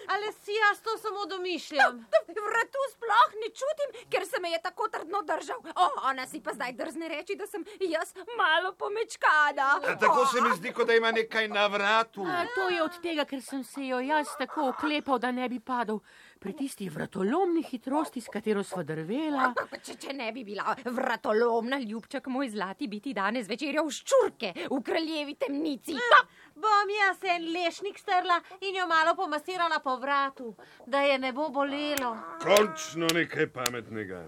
Ali 0.08 0.32
si 0.32 0.56
jaz 0.56 0.80
to 0.80 0.98
samo 0.98 1.26
domišljam? 1.26 2.00
Vratu 2.48 2.82
sploh 2.92 3.32
ne 3.44 3.50
čutim, 3.52 4.08
ker 4.10 4.24
se 4.28 4.40
me 4.40 4.50
je 4.50 4.62
tako 4.64 4.88
trdno 4.88 5.22
držal. 5.22 5.60
O, 5.76 5.88
ona 6.10 6.28
si 6.28 6.40
pa 6.40 6.54
zdaj 6.54 6.72
drzne 6.80 7.08
reči, 7.12 7.36
da 7.36 7.48
sem 7.48 7.66
jaz 7.80 8.14
malo 8.38 8.72
pomečkana. 8.72 9.68
A 9.84 9.98
tako 10.00 10.26
se 10.26 10.42
mi 10.42 10.56
zdi, 10.56 10.72
kot 10.74 10.88
da 10.88 10.96
ima 10.96 11.12
nekaj 11.12 11.48
na 11.48 11.68
vratu. 11.68 12.24
A, 12.24 12.46
to 12.56 12.70
je 12.70 12.84
od 12.84 13.02
tega, 13.02 13.26
ker 13.26 13.42
sem 13.42 13.64
se 13.64 13.84
jo 13.88 14.00
jaz 14.00 14.32
tako 14.40 14.70
oklepal, 14.70 15.20
da 15.20 15.32
ne 15.32 15.50
bi 15.50 15.60
padel. 15.60 16.00
Pri 16.40 16.54
tisti 16.54 16.90
vratolomni 16.90 17.64
hitrosti, 17.66 18.22
s 18.22 18.30
katero 18.30 18.62
sva 18.64 18.84
drvela. 18.86 19.50
Če, 19.82 19.96
če 19.98 20.14
ne 20.14 20.30
bi 20.32 20.44
bila 20.46 20.76
vratolomna, 20.86 21.80
ljubček 21.82 22.28
moj 22.30 22.52
zlati, 22.54 22.88
biti 22.88 23.14
danes 23.18 23.50
večerjal 23.50 23.90
ščurke 23.90 24.54
v 24.70 24.80
kraljevi 24.86 25.34
temnici. 25.42 25.98
Pa, 25.98 26.22
Bom 26.58 26.90
jaz 26.90 27.22
en 27.30 27.44
lešnik 27.54 28.00
strla 28.02 28.40
in 28.62 28.76
jo 28.80 28.88
malo 28.90 29.14
pomasirala 29.16 29.78
po 29.84 29.98
vratu, 30.02 30.56
da 30.86 31.02
je 31.06 31.18
ne 31.20 31.34
bo 31.34 31.50
bolelo. 31.50 32.16
Končno 32.42 33.10
nekaj 33.14 33.50
pametnega. 33.54 34.24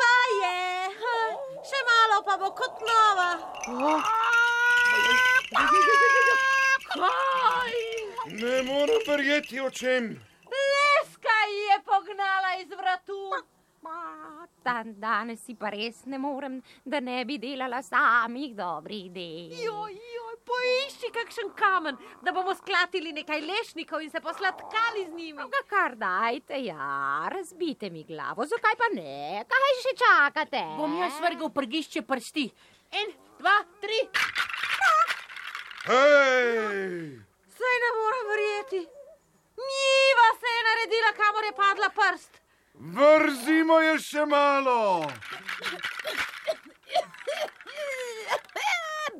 Pa 0.00 0.14
je, 0.38 0.56
ha, 1.02 1.20
še 1.70 1.84
malo 1.90 2.18
pa 2.26 2.38
bo 2.38 2.50
kot 2.50 2.82
nova. 2.88 3.30
Kaj? 6.92 7.80
Ne 8.42 8.62
morem 8.62 9.00
verjeti 9.06 9.60
očem. 9.60 10.31
Je 11.72 11.80
pognala 11.88 12.56
iz 12.60 12.68
vratu. 12.76 13.18
Dan 14.62 14.92
danes 15.00 15.40
si 15.40 15.54
pa 15.56 15.70
res 15.72 16.04
ne 16.04 16.18
morem, 16.20 16.58
da 16.84 17.00
ne 17.00 17.24
bi 17.24 17.38
delala 17.40 17.80
samih 17.82 18.52
dobrih 18.54 19.08
del. 19.14 19.56
Joj, 19.56 19.96
joj, 19.96 20.36
poišči 20.46 21.10
kakšen 21.16 21.50
kamen, 21.56 21.96
da 22.22 22.36
bomo 22.36 22.52
sklatili 22.54 23.14
nekaj 23.16 23.40
lešnikov 23.40 24.04
in 24.04 24.12
se 24.12 24.20
posladkali 24.20 25.06
z 25.08 25.16
njimi. 25.16 25.48
Ga 25.56 25.64
kar 25.66 25.96
dajte, 25.96 26.60
ja, 26.60 27.26
razbite 27.32 27.90
mi 27.90 28.04
glavo, 28.04 28.46
zakaj 28.46 28.78
pa 28.78 28.92
ne? 28.94 29.42
Kaj 29.48 29.74
še 29.82 29.96
čakate? 30.04 30.62
Bom 30.76 31.00
jaz 31.00 31.18
vrgel 31.24 31.50
prgišče 31.56 32.04
prsti. 32.06 32.50
En, 33.02 33.14
dva, 33.40 33.58
tri. 33.80 34.02
Hej! 35.88 37.22
Saj 37.56 37.86
ne 37.86 37.94
morem 37.98 38.34
verjeti. 38.36 38.88
Njiva 39.66 40.28
se 40.40 40.48
je 40.56 40.62
naredila, 40.68 41.12
kamor 41.20 41.44
je 41.44 41.52
padla 41.52 41.88
prst. 41.98 42.32
Vrzimo 42.74 43.80
je 43.80 43.98
še 43.98 44.24
malo. 44.26 45.10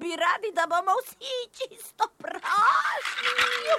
Bi 0.01 0.17
radi, 0.17 0.51
da 0.53 0.67
bomo 0.67 0.95
vsi 1.03 1.37
čisto 1.59 2.09
prašni. 2.19 3.77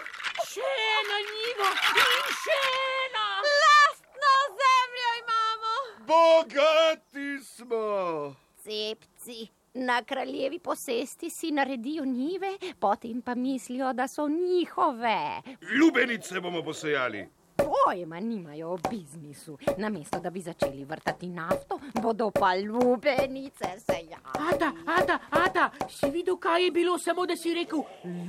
Še 0.52 0.70
ena 1.00 1.18
njiva 1.32 1.72
in 2.04 2.30
še 2.44 2.60
ena. 3.00 3.26
Lastno 3.64 4.36
zemljo 4.62 5.12
imamo. 5.24 5.74
Bogati 6.14 7.28
smo. 7.56 7.84
Cepci. 8.64 9.50
Na 9.76 10.04
kraljevi 10.04 10.60
posesti 10.60 11.30
si 11.30 11.52
naredijo 11.52 12.06
njive, 12.06 12.58
potem 12.80 13.22
pa 13.22 13.36
mislijo, 13.36 13.94
da 13.94 14.08
so 14.08 14.28
njihove. 14.30 15.42
Ljubenice 15.80 16.40
bomo 16.40 16.64
posejali. 16.64 17.30
Pojma 17.58 18.20
nimajo 18.20 18.70
o 18.70 18.78
biznisu. 18.90 19.58
Namesto 19.78 20.20
da 20.20 20.30
bi 20.30 20.42
začeli 20.42 20.86
vrtati 20.86 21.28
nafto, 21.28 21.80
bodo 22.02 22.32
pa 22.32 22.54
lubenice 22.56 23.66
sejali. 23.80 24.54
Ata, 24.54 24.72
ata, 24.86 25.20
ata, 25.30 25.70
si 25.90 26.10
videl, 26.12 26.38
kaj 26.38 26.64
je 26.64 26.72
bilo, 26.72 26.98
samo 26.98 27.26
da 27.26 27.36
si 27.36 27.54
rekel 27.54 27.80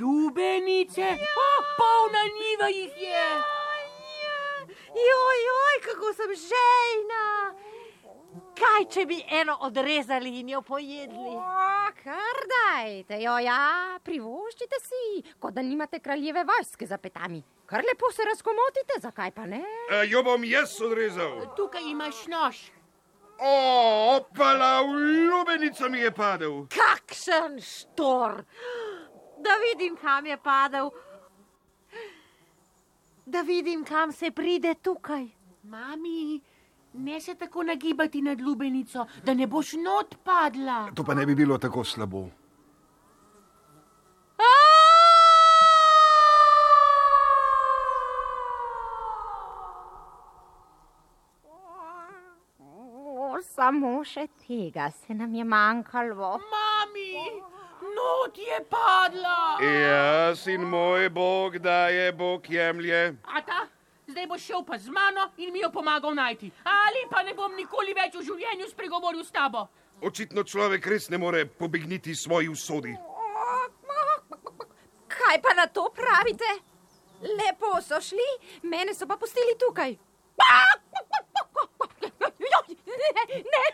lubenice? 0.01 1.09
O, 1.47 1.51
polna 1.79 2.23
njiva 2.39 2.69
jih 2.69 3.03
je. 3.03 3.29
Joj, 5.09 5.39
joj, 5.49 5.77
kako 5.85 6.13
sem 6.13 6.31
žejna. 6.49 7.25
Kaj, 8.59 8.85
če 8.91 9.05
bi 9.07 9.19
eno 9.41 9.57
odrezali 9.67 10.39
in 10.41 10.49
jo 10.49 10.61
pojedli? 10.67 11.35
O, 11.39 11.91
kar 12.03 12.41
dajte, 12.51 13.19
jo 13.23 13.35
ja, 13.43 13.99
privoščite 14.03 14.81
si, 14.83 15.03
kot 15.39 15.55
da 15.55 15.63
nimate 15.63 16.01
kraljeve 16.03 16.43
vojske 16.49 16.87
za 16.87 16.99
petami. 16.99 17.43
Kar 17.67 17.85
lepo 17.87 18.11
se 18.13 18.27
razkomotite, 18.27 18.99
zakaj 19.01 19.31
pa 19.35 19.47
ne? 19.47 19.63
E, 19.91 20.03
jo 20.11 20.23
bom 20.27 20.45
jaz 20.45 20.75
odrezal. 20.83 21.39
Tukaj 21.57 21.87
imaš 21.91 22.27
nož. 22.33 22.65
O, 23.39 23.55
opala, 24.17 24.83
v 24.83 24.99
ljubenico 25.29 25.89
mi 25.91 26.03
je 26.03 26.11
padel. 26.15 26.67
Kakšen 26.75 27.59
štor! 27.63 28.45
Da 29.45 29.57
vidim, 29.63 29.97
kam 29.97 30.27
je 30.27 30.37
padel. 30.37 30.91
Da 33.27 33.41
vidim, 33.43 33.85
kam 33.85 34.13
se 34.13 34.31
pride 34.31 34.75
tukaj. 34.75 35.27
Mami, 35.63 36.41
ne 36.95 37.21
se 37.21 37.35
tako 37.35 37.63
nagibati 37.63 38.23
nad 38.23 38.41
lubenico, 38.41 39.07
da 39.25 39.35
ne 39.35 39.47
boš 39.47 39.73
not 39.73 40.15
padla. 40.25 40.91
To 40.95 41.05
pa 41.05 41.15
ne 41.15 41.27
bi 41.27 41.35
bilo 41.35 41.59
tako 41.59 41.85
slabo. 41.85 42.29
O, 52.59 53.39
samo 53.43 54.05
še 54.05 54.27
tega 54.47 54.91
se 54.91 55.15
nam 55.15 55.35
je 55.35 55.45
manjkalo. 55.45 56.39
Mami, 56.53 57.11
not 57.97 58.39
je 58.39 58.61
padla. 58.71 59.39
Ja, 59.61 60.35
sin 60.37 60.63
moj, 60.63 61.09
Bog 61.11 61.59
daje, 61.59 62.13
Bog 62.13 62.51
jemlje. 62.51 63.17
Ata, 63.25 63.67
zdaj 64.09 64.27
boš 64.27 64.43
šel 64.43 64.65
pa 64.65 64.79
z 64.79 64.89
mano 64.89 65.31
in 65.37 65.53
mi 65.53 65.61
jo 65.61 65.71
pomagal 65.71 66.15
najti. 66.15 66.51
Ali 66.65 67.07
pa 67.11 67.23
ne 67.23 67.35
bom 67.35 67.55
nikoli 67.57 67.95
več 67.95 68.15
v 68.15 68.23
življenju 68.23 68.69
spregovoril 68.71 69.25
s 69.25 69.31
tabo. 69.33 69.69
Očitno 70.03 70.43
človek 70.45 70.87
res 70.87 71.09
ne 71.11 71.19
more 71.19 71.47
pobegniti 71.47 72.15
svoji 72.15 72.49
usodi. 72.49 72.95
Kaj 75.09 75.43
pa 75.43 75.55
na 75.55 75.67
to 75.67 75.89
pravite? 75.95 76.49
Lepo 77.23 77.81
so 77.81 78.01
šli, 78.01 78.31
mene 78.63 78.95
so 78.95 79.07
pa 79.07 79.17
pustili 79.17 79.55
tukaj. 79.59 79.97
Ne, 83.55 83.65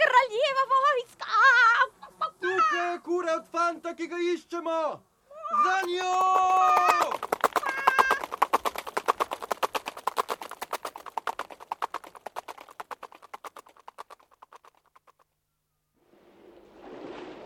kraljeva 0.00 0.64
vojska! 0.72 1.26
Tukaj 2.40 2.92
je 2.92 3.00
kura 3.04 3.34
od 3.36 3.46
fanta, 3.52 3.94
ki 3.94 4.06
ga 4.08 4.16
iščemo. 4.34 4.80
Za 5.64 5.76
njo! 5.88 6.14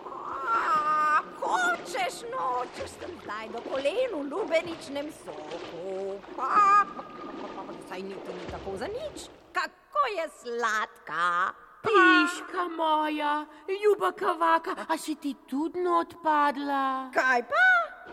A, 0.06 1.22
Hočeš, 1.40 2.22
nočeš, 2.32 2.90
sem 3.00 3.12
zdaj 3.22 3.48
do 3.48 3.60
kolen 3.70 4.10
v 4.82 4.90
lubeničnem 4.90 5.12
soku. 5.24 6.18
Pa, 6.36 6.86
pa, 6.86 7.02
pa, 7.02 7.46
pa, 7.54 7.62
pa, 7.66 7.72
saj 7.88 8.02
niti 8.02 8.32
ni 8.34 8.46
tako 8.50 8.76
za 8.76 8.86
nič. 8.86 9.30
Kako 9.52 10.02
je 10.16 10.24
sladka. 10.42 11.54
Piška 11.82 12.68
moja, 12.76 13.46
ljuba 13.66 14.12
kavaka, 14.12 14.86
a 14.88 14.96
si 14.96 15.14
ti 15.14 15.34
tudi 15.50 15.82
not 15.82 16.14
padla? 16.22 17.10
Kaj 17.14 17.42
pa? 17.42 17.66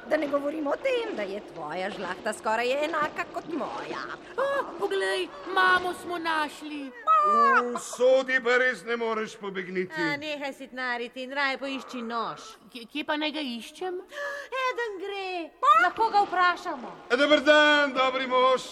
Da 0.10 0.18
ne 0.18 0.28
govorimo 0.28 0.72
o 0.72 0.76
tem, 0.76 1.16
da 1.16 1.22
je 1.22 1.42
tvoja 1.54 1.90
žlahta 1.90 2.34
skoraj 2.34 2.86
enaka 2.86 3.30
kot 3.34 3.46
moja. 3.54 4.10
Oh, 4.38 4.66
poglej, 4.80 5.30
mamo 5.54 5.94
smo 5.94 6.18
našli. 6.18 6.90
Sodi 7.80 8.40
pa 8.44 8.58
res 8.58 8.84
ne 8.86 8.96
moreš 8.96 9.36
pobegniti. 9.40 9.94
A, 9.96 10.18
nehaj 10.18 10.54
si 10.54 10.68
tnariti 10.68 11.24
in 11.24 11.34
raje 11.36 11.58
poišči 11.62 12.02
nož. 12.02 12.46
Kje, 12.72 12.86
kje 12.92 13.04
pa 13.08 13.18
naj 13.20 13.32
ga 13.36 13.44
iščem? 13.44 14.00
Eden 14.64 14.98
gre, 15.04 15.30
lahko 15.84 16.10
ga 16.14 16.24
vprašamo. 16.28 16.92
Dober 17.20 17.44
dan, 17.46 17.94
dobri 17.94 18.28
mož. 18.28 18.66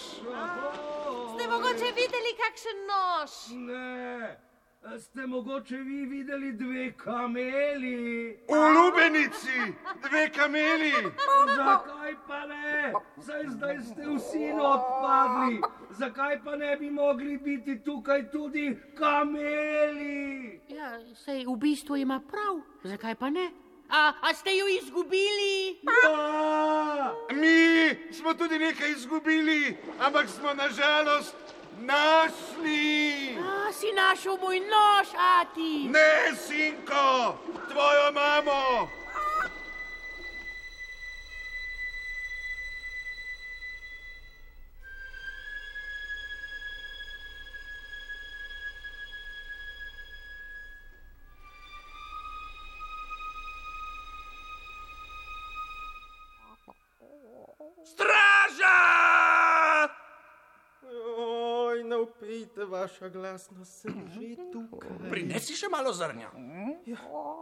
Ste 1.34 1.48
mogoče 1.48 1.92
videli 1.96 2.34
kakšen 2.40 2.84
nož? 2.88 3.38
Ne, 3.68 4.36
ste 4.98 5.26
mogoče 5.26 5.76
vi 5.76 6.06
videli 6.06 6.52
dve 6.52 6.92
kameli? 6.92 8.38
V 8.48 8.54
lubenici, 8.74 9.74
dve 10.08 10.30
kameli. 10.30 10.92
Zakaj 11.56 12.14
pa 12.26 12.46
ne? 12.46 12.92
Saj 13.26 13.44
zdaj 13.48 13.78
ste 13.80 14.02
vsi 14.16 14.52
odpadli. 14.60 15.60
Zakaj 15.90 16.42
pa 16.44 16.56
ne 16.56 16.76
bi 16.76 16.90
mogli 16.90 17.38
biti 17.38 17.82
tukaj 17.84 18.30
tudi 18.30 18.76
kameli? 18.94 20.60
Ja, 20.68 20.98
sej 21.14 21.46
v 21.46 21.56
bistvu 21.56 21.96
ima 21.96 22.20
prav. 22.20 22.60
Zakaj 22.82 23.14
pa 23.14 23.30
ne? 23.30 23.50
A, 23.88 24.12
a 24.20 24.34
ste 24.34 24.56
jo 24.56 24.66
izgubili? 24.82 25.80
Ja! 26.04 27.14
Mi 27.32 28.12
smo 28.12 28.34
tudi 28.34 28.58
nekaj 28.58 28.90
izgubili, 28.90 29.76
ampak 30.00 30.28
smo 30.28 30.54
nažalost 30.54 31.57
našli. 31.78 33.36
A, 33.38 33.72
si 33.72 33.92
našel 33.92 34.36
moj 34.40 34.60
nož, 34.60 35.08
ati. 35.14 35.88
Ne, 35.88 36.34
sinko, 36.34 37.38
tvojo 37.70 38.12
mamo. 38.12 38.88
Vaša 62.88 63.08
glasnost, 63.08 63.80
sem 63.80 64.08
že 64.08 64.36
tukaj. 64.52 65.10
Prinesi 65.10 65.52
še 65.56 65.68
malo 65.68 65.92
zrnja. 65.92 66.30
Ja, 66.88 66.96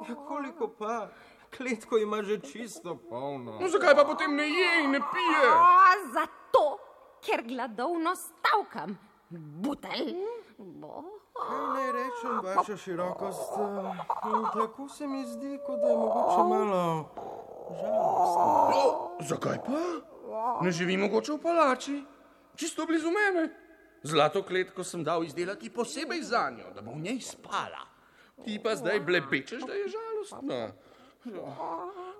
ja, 0.08 0.14
koliko 0.26 0.68
pa? 0.74 1.08
Kletko 1.54 1.98
ima 2.02 2.22
že 2.26 2.40
čisto 2.42 2.96
polno. 2.98 3.54
No, 3.60 3.68
zakaj 3.70 3.94
pa 3.94 4.04
potem 4.04 4.34
ne 4.34 4.48
je 4.50 4.70
in 4.82 4.90
ne 4.90 4.98
pije? 4.98 5.44
O, 5.46 5.92
zato, 6.16 6.64
ker 7.22 7.46
gladovno 7.46 8.16
stavkam. 8.18 8.96
Butelj. 9.62 10.16
Bo. 10.58 11.04
Kaj 11.36 11.62
naj 11.76 11.88
rečem, 11.92 12.34
vaša 12.42 12.76
širokost? 12.76 13.54
Tako 14.56 14.88
se 14.88 15.06
mi 15.06 15.22
zdi, 15.26 15.58
kot 15.66 15.78
da 15.80 15.92
je 15.92 15.96
mogoče 15.96 16.42
malo 16.50 16.82
žalostno. 17.70 18.46
No, 18.72 18.82
zakaj 19.20 19.62
pa? 19.62 19.84
Ne 20.64 20.72
živi 20.72 20.96
mogoče 20.96 21.36
v 21.36 21.38
palači, 21.38 21.96
čisto 22.56 22.86
blizu 22.86 23.14
mene. 23.14 23.65
Zlato 24.06 24.42
kletko 24.46 24.84
sem 24.84 25.02
dal 25.04 25.24
izdelati 25.24 25.70
posebej 25.70 26.22
za 26.22 26.50
njo, 26.50 26.70
da 26.74 26.82
bo 26.82 26.94
v 26.94 27.02
njej 27.08 27.20
spala. 27.20 27.82
Ti 28.44 28.60
pa 28.62 28.76
zdaj 28.76 29.00
blebečeš, 29.00 29.62
da 29.66 29.72
je 29.74 29.88
žalostna. 29.88 30.60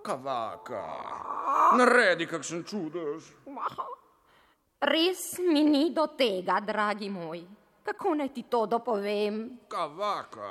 Kavaka, 0.02 0.82
naredi 1.78 2.26
kakšen 2.26 2.64
čudež. 2.66 3.30
Res 4.80 5.38
mi 5.38 5.62
ni 5.64 5.90
do 5.94 6.06
tega, 6.18 6.58
dragi 6.60 7.10
moj. 7.10 7.44
Kako 7.86 8.14
naj 8.18 8.32
ti 8.34 8.42
to 8.50 8.66
dopovem? 8.66 9.38
Kavaka, 9.70 10.50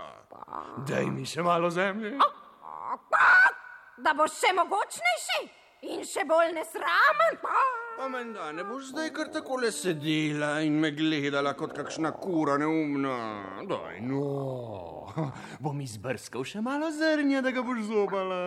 daj 0.88 1.10
mi 1.12 1.26
še 1.28 1.44
malo 1.44 1.70
zemlje. 1.70 2.16
Da 3.98 4.14
boš 4.16 4.40
še 4.40 4.54
mogočnejši 4.56 5.42
in 5.92 6.08
še 6.08 6.24
bolj 6.28 6.56
nesramen. 6.56 7.44
Pa 7.98 8.10
menda 8.10 8.52
ne 8.52 8.64
boš 8.64 8.90
zdaj 8.92 9.10
kar 9.16 9.30
takole 9.32 9.72
sedela 9.72 10.60
in 10.62 10.80
me 10.80 10.92
gledala 10.92 11.54
kot 11.54 11.74
kakšna 11.74 12.12
kura 12.12 12.58
neumna. 12.58 13.16
Daj, 13.70 14.02
no. 14.04 15.08
Bom 15.64 15.80
izbrskal 15.82 16.44
še 16.44 16.62
malo 16.62 16.92
zrnja, 16.92 17.40
da 17.46 17.54
ga 17.56 17.64
boš 17.64 17.86
zobala. 17.88 18.42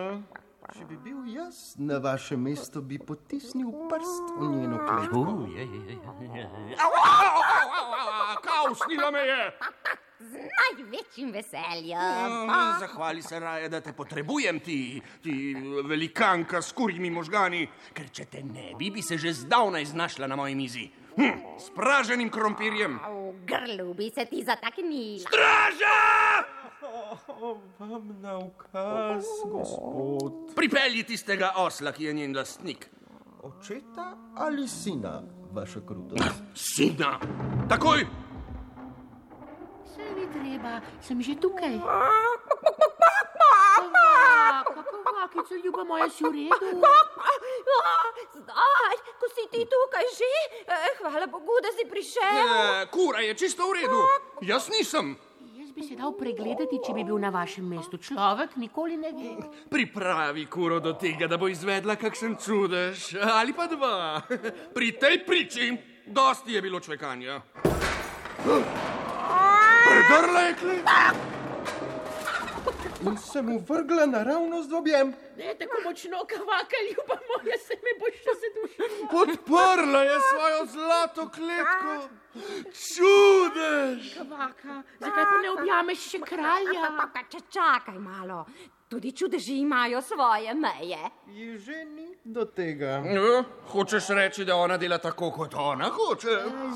Če 0.69 0.85
bi 0.85 0.99
bil 1.01 1.23
jaz 1.33 1.73
na 1.81 1.97
vašem 1.97 2.43
mestu, 2.45 2.83
bi 2.85 2.99
potisnil 3.01 3.71
prst 3.89 4.35
v 4.37 4.51
njeno 4.53 4.77
kletko. 4.85 5.23
Au, 6.77 6.91
au, 6.93 7.17
au, 7.25 7.41
au, 7.79 7.89
au, 7.97 8.37
Kao, 8.45 8.75
snila 8.85 9.09
me 9.11 9.25
je! 9.25 9.41
Z 10.19 10.35
največjim 10.35 11.31
veseljem. 11.31 12.33
Mm, 12.43 12.79
Zahvali 12.79 13.21
se 13.21 13.39
raje, 13.39 13.69
da 13.69 13.79
te 13.81 13.93
potrebujem, 13.93 14.59
ti, 14.59 15.01
ti 15.23 15.55
velikanka 15.87 16.61
s 16.61 16.71
kurjimi 16.75 17.09
možgani, 17.09 17.63
ker 17.95 18.09
če 18.11 18.25
te 18.25 18.43
ne 18.43 18.73
bi, 18.79 18.91
bi 18.91 19.01
se 19.01 19.17
že 19.17 19.33
zdavnaj 19.33 19.85
znašla 19.85 20.27
na 20.27 20.35
moji 20.35 20.55
mizi. 20.55 20.89
Hm, 21.15 21.39
s 21.59 21.71
praženim 21.75 22.29
krompirjem. 22.29 22.99
V 22.99 23.45
grlu 23.47 23.93
bi 23.93 24.11
se 24.11 24.25
ti 24.25 24.43
zataknila. 24.43 25.23
Straža! 25.23 25.97
Vam 27.79 28.15
na 28.21 28.37
ukaz, 28.37 29.25
gospod. 29.51 30.55
Pripelji 30.55 31.03
tistega 31.03 31.53
osla, 31.57 31.91
ki 31.91 32.03
je 32.03 32.13
njen 32.13 32.35
lastnik. 32.35 32.89
Očeta 33.43 34.17
ali 34.35 34.67
sina, 34.67 35.21
vaša 35.51 35.79
krutost? 35.87 36.43
Sina! 36.55 37.19
Takoj! 37.69 38.28
Treba, 40.59 40.83
sem 40.99 41.21
že 41.23 41.39
tukaj. 41.39 41.79
Kako 44.75 45.11
vakico, 45.15 45.55
ljuba 45.55 45.83
moja, 45.87 46.09
si 46.11 46.23
v 46.23 46.31
redu? 46.35 46.83
Zdaj, 48.35 48.95
ko 49.23 49.25
si 49.31 49.43
ti 49.47 49.63
tukaj 49.63 50.07
že, 50.19 50.31
eh, 50.67 50.99
hvala 50.99 51.31
Bogu, 51.31 51.55
da 51.63 51.71
si 51.71 51.87
prišel. 51.87 52.43
E, 52.43 52.85
kura 52.91 53.23
je 53.23 53.33
čisto 53.39 53.71
v 53.71 53.73
redu. 53.79 54.03
Jaz 54.41 54.67
nisem. 54.67 55.15
Jaz 55.55 55.71
bi 55.71 55.83
se 55.83 55.95
dal 55.95 56.11
pregledati, 56.11 56.83
če 56.83 56.91
bi 56.91 57.07
bil 57.07 57.15
na 57.15 57.31
vašem 57.31 57.63
mestu 57.63 57.95
človek, 57.95 58.59
nikoli 58.59 58.97
ne 58.99 59.15
ve. 59.15 59.39
Pripravi 59.71 60.45
kuro 60.51 60.83
do 60.83 60.91
tega, 60.93 61.27
da 61.27 61.37
bo 61.39 61.47
izvedla 61.47 61.95
kakšen 61.95 62.35
čudež. 62.35 63.15
Ali 63.15 63.55
pa 63.55 63.67
dva. 63.67 64.19
Pri 64.75 64.91
tej 64.99 65.23
priči, 65.23 65.71
dosti 66.03 66.51
je 66.51 66.61
bilo 66.61 66.83
čvekanja. 66.83 67.39
Predrla 70.09 70.39
je 70.39 70.55
klet. 70.55 70.85
In 73.01 73.17
se 73.17 73.41
mu 73.41 73.59
vrgla 73.69 74.05
naravnost 74.05 74.71
v 74.71 74.75
objem. 74.75 75.13
Ne 75.37 75.53
tako 75.59 75.77
močno, 75.85 76.17
kavaka, 76.27 76.79
ljuba 76.87 77.17
moja, 77.29 77.57
se 77.67 77.77
mi 77.83 77.93
boš 77.99 78.17
še 78.23 78.33
zadušila. 78.41 79.09
Podprla 79.11 80.01
je 80.03 80.17
svojo 80.29 80.65
zlato 80.65 81.29
kletko. 81.29 81.93
Čudež! 82.73 84.13
Kavaka, 84.17 84.81
zakaj 84.99 85.25
pa 85.31 85.37
ne 85.43 85.49
objameš 85.51 86.09
še 86.09 86.19
kralja? 86.25 86.91
Pa 87.13 87.23
če 87.29 87.45
čakaj 87.53 88.01
malo, 88.01 88.45
tudi 88.89 89.11
čudeži 89.11 89.57
imajo 89.57 90.01
svoje 90.01 90.53
meje. 90.53 91.09
Ji 91.27 91.57
že 91.57 91.85
ni 91.85 92.15
do 92.23 92.45
tega. 92.45 92.87
Ja, 92.87 93.43
hočeš 93.71 94.07
reči, 94.09 94.45
da 94.45 94.55
ona 94.55 94.77
dela 94.77 94.97
tako, 94.97 95.31
kot 95.31 95.53
ona 95.53 95.89
hoče? 95.89 96.27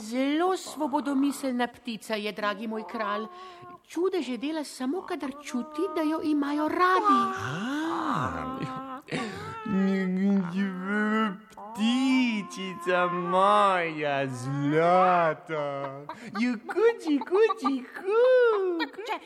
Zelo 0.02 0.58
svobodomiselna 0.58 1.68
ptica 1.68 2.16
je, 2.16 2.32
dragi 2.32 2.68
moj 2.68 2.84
kralj. 2.92 3.26
Čudeže 3.88 4.38
dela 4.38 4.64
samo, 4.64 5.02
kadar 5.02 5.32
čuti, 5.44 5.82
da 5.96 6.02
jo 6.02 6.22
imajo 6.24 6.68
radi. 6.68 7.20
Ptičica 11.74 13.08
moja 13.10 14.28
zlata, 14.30 16.06
jukuči, 16.38 17.18
kuči, 17.18 17.74
kuk. 17.98 18.94
Če, 19.08 19.18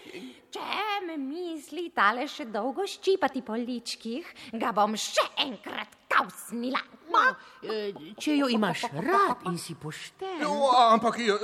če 0.55 0.63
me 1.09 1.17
misli 1.19 1.89
tale 1.91 2.24
še 2.24 2.45
dolgo 2.47 2.88
ščipati 2.88 3.43
po 3.43 3.57
ličkih, 3.59 4.32
ga 4.55 4.71
bom 4.71 4.95
še 4.95 5.26
enkrat 5.43 5.91
kausnila. 6.07 6.80
No, 7.11 7.26
eh, 7.67 7.91
če 8.15 8.38
jo 8.39 8.47
imaš 8.51 8.86
rad 8.95 9.43
in 9.51 9.57
si 9.59 9.76
pošten, 9.76 10.39
Jo, 10.39 10.71
ampak 10.88 11.19
ja, 11.19 11.36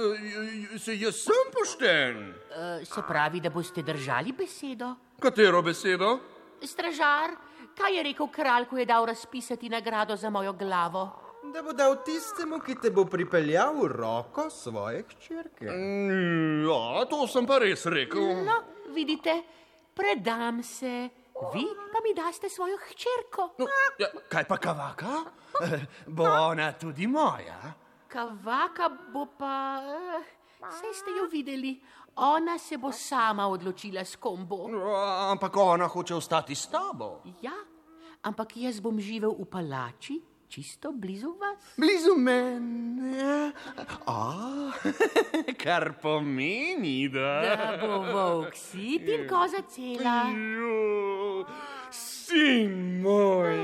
se 0.80 0.95
jaz 0.95 1.19
sem 1.27 1.51
pošten. 1.51 2.32
eh, 2.55 2.86
se 2.86 3.01
pravi, 3.03 3.41
da 3.43 3.49
boste 3.49 3.84
držali 3.84 4.32
besedo. 4.32 4.95
Katero 5.19 5.61
besedo? 5.61 6.19
Stražar, 6.63 7.36
kaj 7.74 7.97
je 7.97 8.03
rekel 8.03 8.28
kralj, 8.28 8.65
ko 8.65 8.78
je 8.78 8.86
dal 8.86 9.05
razpisati 9.05 9.69
nagrado 9.69 10.15
za 10.15 10.30
mojo 10.30 10.53
glavo? 10.53 11.03
Da 11.43 11.61
bo 11.61 11.74
dal 11.74 11.97
tistemu, 12.03 12.59
ki 12.59 12.76
te 12.76 12.89
bo 12.89 13.03
pripeljal 13.05 13.76
v 13.76 13.88
roko 13.89 14.49
svoje 14.49 15.03
hčerke. 15.03 15.65
Mm, 15.65 16.63
Ja, 16.63 17.05
to 17.05 17.28
sem 17.28 17.45
pa 17.45 17.57
res 17.59 17.86
rekel. 17.86 18.45
No, 18.45 18.61
vidite, 18.89 19.41
predam 19.93 20.63
se, 20.63 21.09
vi 21.53 21.65
pa 21.91 21.99
mi 21.99 22.13
daste 22.15 22.49
svojo 22.49 22.78
hčerko. 22.80 23.49
No, 23.57 23.67
ja, 23.99 24.07
kaj 24.30 24.45
pa 24.45 24.57
kavaka? 24.57 25.13
Eh, 25.61 25.84
Bo 26.07 26.24
ona 26.24 26.71
tudi 26.74 27.07
moja. 27.07 27.59
Kavaka 28.07 28.89
bo 29.11 29.26
pa. 29.38 29.82
Vse 30.63 30.93
ste 30.93 31.11
jo 31.11 31.28
videli, 31.28 31.76
ona 32.16 32.57
se 32.59 32.78
bo 32.78 32.91
sama 32.91 33.47
odločila, 33.47 34.05
s 34.05 34.16
kom 34.16 34.45
bo. 34.47 34.68
Ampak 35.32 35.57
ona 35.57 35.88
hoče 35.88 36.16
ostati 36.16 36.55
s 36.55 36.68
tabo. 36.68 37.22
Ja, 37.41 37.55
ampak 38.22 38.57
jaz 38.57 38.80
bom 38.80 38.99
živel 38.99 39.34
v 39.39 39.45
palači, 39.45 40.22
čisto 40.47 40.91
blizu 40.91 41.34
vas. 41.39 41.74
Blizu 41.78 42.16
mene. 42.18 43.51
A, 44.05 44.72
kar 45.64 45.93
pomeni, 46.01 47.09
da. 47.09 47.41
Da 47.41 47.78
bo 47.82 48.01
volk 48.14 48.55
sit 48.55 49.09
in 49.09 49.28
koza 49.28 49.64
cela. 49.68 50.30
Jo, 50.30 51.45
sin 51.91 53.01
moj. 53.01 53.57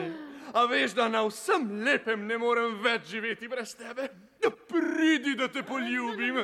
A 0.54 0.66
veš, 0.66 0.96
da 0.98 1.06
na 1.08 1.22
vsem 1.28 1.84
lepem 1.86 2.26
ne 2.26 2.38
morem 2.42 2.80
več 2.82 3.12
živeti 3.14 3.48
brez 3.48 3.76
tebe? 3.78 4.10
Ja, 4.42 4.50
pridi, 4.50 5.36
da 5.38 5.48
te 5.48 5.62
poljubim. 5.64 6.40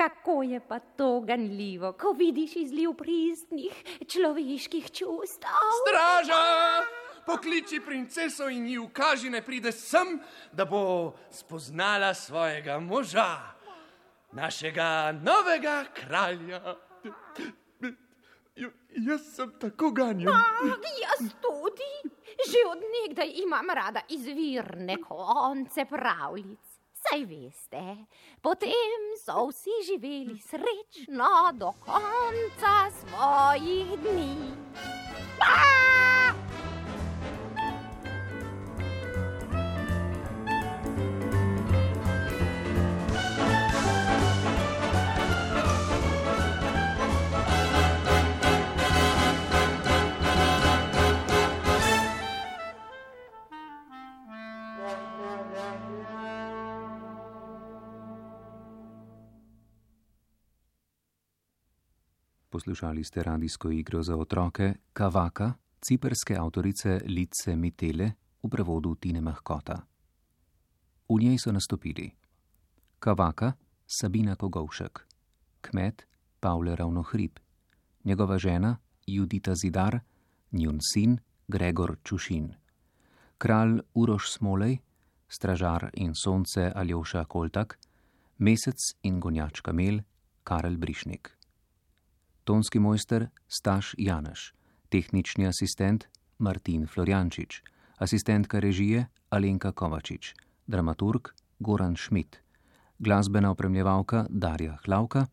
Kako 0.00 0.42
je 0.42 0.60
pa 0.68 0.78
to 0.78 1.20
ganljivo, 1.20 1.92
ko 1.92 2.12
vidiš 2.12 2.56
izliv 2.56 2.94
pristnih 2.96 3.72
človeških 4.08 4.86
čustev? 4.92 5.60
Straža! 5.80 6.40
Pokliči 7.26 7.80
princeso 7.84 8.48
in 8.48 8.66
ji 8.66 8.78
ukaži, 8.78 9.30
ne 9.30 9.42
pride 9.44 9.72
sem, 9.72 10.16
da 10.52 10.64
bo 10.64 11.12
spoznala 11.30 12.14
svojega 12.14 12.78
moža, 12.78 13.36
našega 14.32 15.12
novega 15.12 15.84
kralja. 15.94 16.76
J- 18.56 18.72
Jaz 18.96 19.20
sem 19.36 19.52
tako 19.60 19.90
ganjen. 19.90 20.28
Ah, 20.28 20.64
jaz 20.96 21.28
tudi. 21.42 21.92
Že 22.50 22.64
od 22.72 22.80
nekdaj 22.96 23.32
imam 23.36 23.70
rada 23.74 24.00
izvirne 24.08 24.96
konce 25.02 25.84
pravljic. 25.84 26.69
Saj 27.10 27.24
veste, 27.26 28.06
potem 28.40 29.02
so 29.18 29.48
vsi 29.48 29.70
živeli 29.86 30.38
srečno 30.38 31.50
do 31.58 31.72
konca 31.82 32.86
svojih 33.00 33.98
dni. 33.98 34.36
Ah! 35.40 36.34
Poslušali 62.60 63.04
ste 63.04 63.22
radijsko 63.22 63.70
igro 63.70 64.02
za 64.02 64.16
otroke 64.16 64.74
Kavaka, 64.92 65.52
ciperske 65.80 66.36
avtorice 66.36 67.00
Lice 67.06 67.56
Mitele 67.56 68.12
v 68.42 68.48
prevodu 68.48 68.94
Tine 68.94 69.20
Mahkota. 69.20 69.80
V 71.08 71.16
njej 71.20 71.38
so 71.38 71.52
nastopili 71.52 72.10
Kavaka 72.98 73.52
Sabina 73.86 74.36
Kogovšek, 74.36 75.06
kmet 75.60 76.06
Pavle 76.40 76.76
Ravnohrib, 76.76 77.38
njegova 78.04 78.38
žena 78.38 78.76
Judita 79.06 79.54
Zidar, 79.54 80.00
njun 80.52 80.78
sin 80.92 81.18
Gregor 81.48 81.96
Čušin, 82.04 82.54
kralj 83.38 83.80
Uroš 83.94 84.32
Smolej, 84.32 84.78
stražar 85.28 85.90
in 85.94 86.12
sonce 86.14 86.72
Aljoša 86.74 87.24
Koltak, 87.24 87.78
mesec 88.38 88.76
in 89.02 89.20
gonjač 89.20 89.60
kamel 89.60 90.00
Karel 90.44 90.76
Brišnik 90.76 91.39
tonski 92.50 92.78
mojster 92.78 93.28
Staš 93.48 93.94
Janeš, 93.98 94.54
tehnični 94.88 95.46
asistent 95.46 96.08
Martin 96.38 96.86
Florjančič, 96.86 97.62
asistentka 97.98 98.58
režije 98.58 99.06
Alenka 99.30 99.70
Kovačič, 99.72 100.34
dramaturg 100.66 101.30
Goran 101.60 101.94
Schmidt, 101.96 102.42
glasbena 102.98 103.50
opremljevalka 103.50 104.26
Darja 104.30 104.78
Hlavka, 104.82 105.26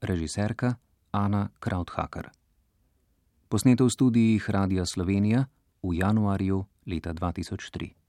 režiserka 0.00 0.74
Ana 1.12 1.48
Krauthaker. 1.60 2.30
Posneto 3.48 3.86
v 3.86 3.90
studijih 3.90 4.50
Radia 4.50 4.82
Slovenija 4.86 5.46
v 5.82 5.94
januarju 5.94 6.64
leta 6.90 7.14
2003. 7.14 8.03